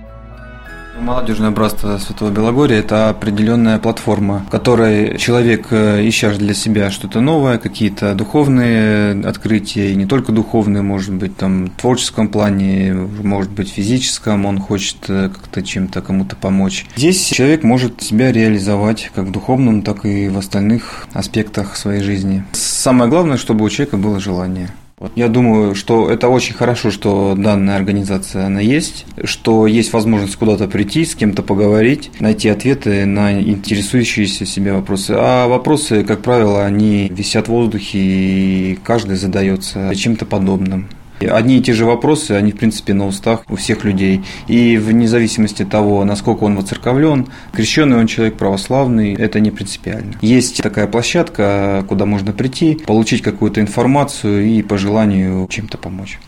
Молодежное 1.00 1.50
братство 1.50 1.98
Святого 1.98 2.30
Белогория– 2.30 2.78
это 2.78 3.08
определенная 3.08 3.78
платформа, 3.78 4.44
в 4.46 4.50
которой 4.50 5.16
человек, 5.18 5.68
э, 5.70 6.06
ища 6.08 6.30
для 6.34 6.54
себя 6.54 6.90
что-то 6.90 7.20
новое, 7.20 7.58
какие-то 7.58 8.14
духовные 8.14 9.20
открытия, 9.24 9.92
и 9.92 9.94
не 9.94 10.06
только 10.06 10.32
духовные, 10.32 10.82
может 10.82 11.14
быть, 11.14 11.36
там, 11.36 11.66
в 11.66 11.80
творческом 11.80 12.28
плане, 12.28 12.92
может 13.22 13.50
быть, 13.50 13.70
физическом, 13.70 14.44
он 14.44 14.58
хочет 14.58 14.96
э, 15.08 15.28
как-то 15.28 15.62
чем-то 15.62 16.02
кому-то 16.02 16.36
помочь. 16.36 16.86
Здесь 16.96 17.26
человек 17.26 17.62
может 17.62 18.02
себя 18.02 18.32
реализовать 18.32 19.10
как 19.14 19.26
в 19.26 19.32
духовном, 19.32 19.82
так 19.82 20.04
и 20.04 20.28
в 20.28 20.36
остальных 20.36 21.06
аспектах 21.12 21.76
своей 21.76 22.02
жизни. 22.02 22.44
Самое 22.52 23.08
главное, 23.08 23.36
чтобы 23.36 23.64
у 23.64 23.70
человека 23.70 23.96
было 23.96 24.20
желание. 24.20 24.70
Я 25.14 25.28
думаю, 25.28 25.74
что 25.74 26.10
это 26.10 26.28
очень 26.28 26.54
хорошо, 26.54 26.90
что 26.90 27.34
данная 27.36 27.76
организация 27.76 28.46
она 28.46 28.60
есть, 28.60 29.06
что 29.24 29.66
есть 29.66 29.92
возможность 29.92 30.36
куда-то 30.36 30.66
прийти, 30.66 31.04
с 31.04 31.14
кем-то 31.14 31.42
поговорить, 31.42 32.10
найти 32.20 32.48
ответы 32.48 33.06
на 33.06 33.40
интересующиеся 33.40 34.44
себя 34.44 34.74
вопросы. 34.74 35.14
А 35.16 35.46
вопросы, 35.46 36.04
как 36.04 36.22
правило, 36.22 36.64
они 36.64 37.08
висят 37.08 37.46
в 37.46 37.52
воздухе, 37.52 37.98
и 37.98 38.78
каждый 38.82 39.16
задается 39.16 39.94
чем-то 39.94 40.26
подобным. 40.26 40.88
Одни 41.20 41.58
и 41.58 41.60
те 41.60 41.72
же 41.72 41.84
вопросы, 41.84 42.32
они, 42.32 42.52
в 42.52 42.56
принципе, 42.56 42.94
на 42.94 43.06
устах 43.06 43.44
у 43.48 43.56
всех 43.56 43.84
людей. 43.84 44.22
И 44.46 44.76
вне 44.76 45.08
зависимости 45.08 45.62
от 45.62 45.70
того, 45.70 46.04
насколько 46.04 46.44
он 46.44 46.56
воцерковлен, 46.56 47.26
крещенный 47.52 47.98
он 47.98 48.06
человек 48.06 48.36
православный, 48.36 49.14
это 49.14 49.40
не 49.40 49.50
принципиально. 49.50 50.14
Есть 50.20 50.62
такая 50.62 50.86
площадка, 50.86 51.84
куда 51.88 52.06
можно 52.06 52.32
прийти, 52.32 52.74
получить 52.86 53.22
какую-то 53.22 53.60
информацию 53.60 54.46
и 54.46 54.62
по 54.62 54.78
желанию 54.78 55.46
чем-то 55.50 55.78
помочь. 55.78 56.18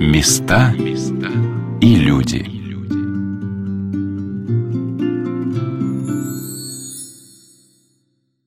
Места 0.00 0.74
и 1.80 1.94
люди. 1.94 2.59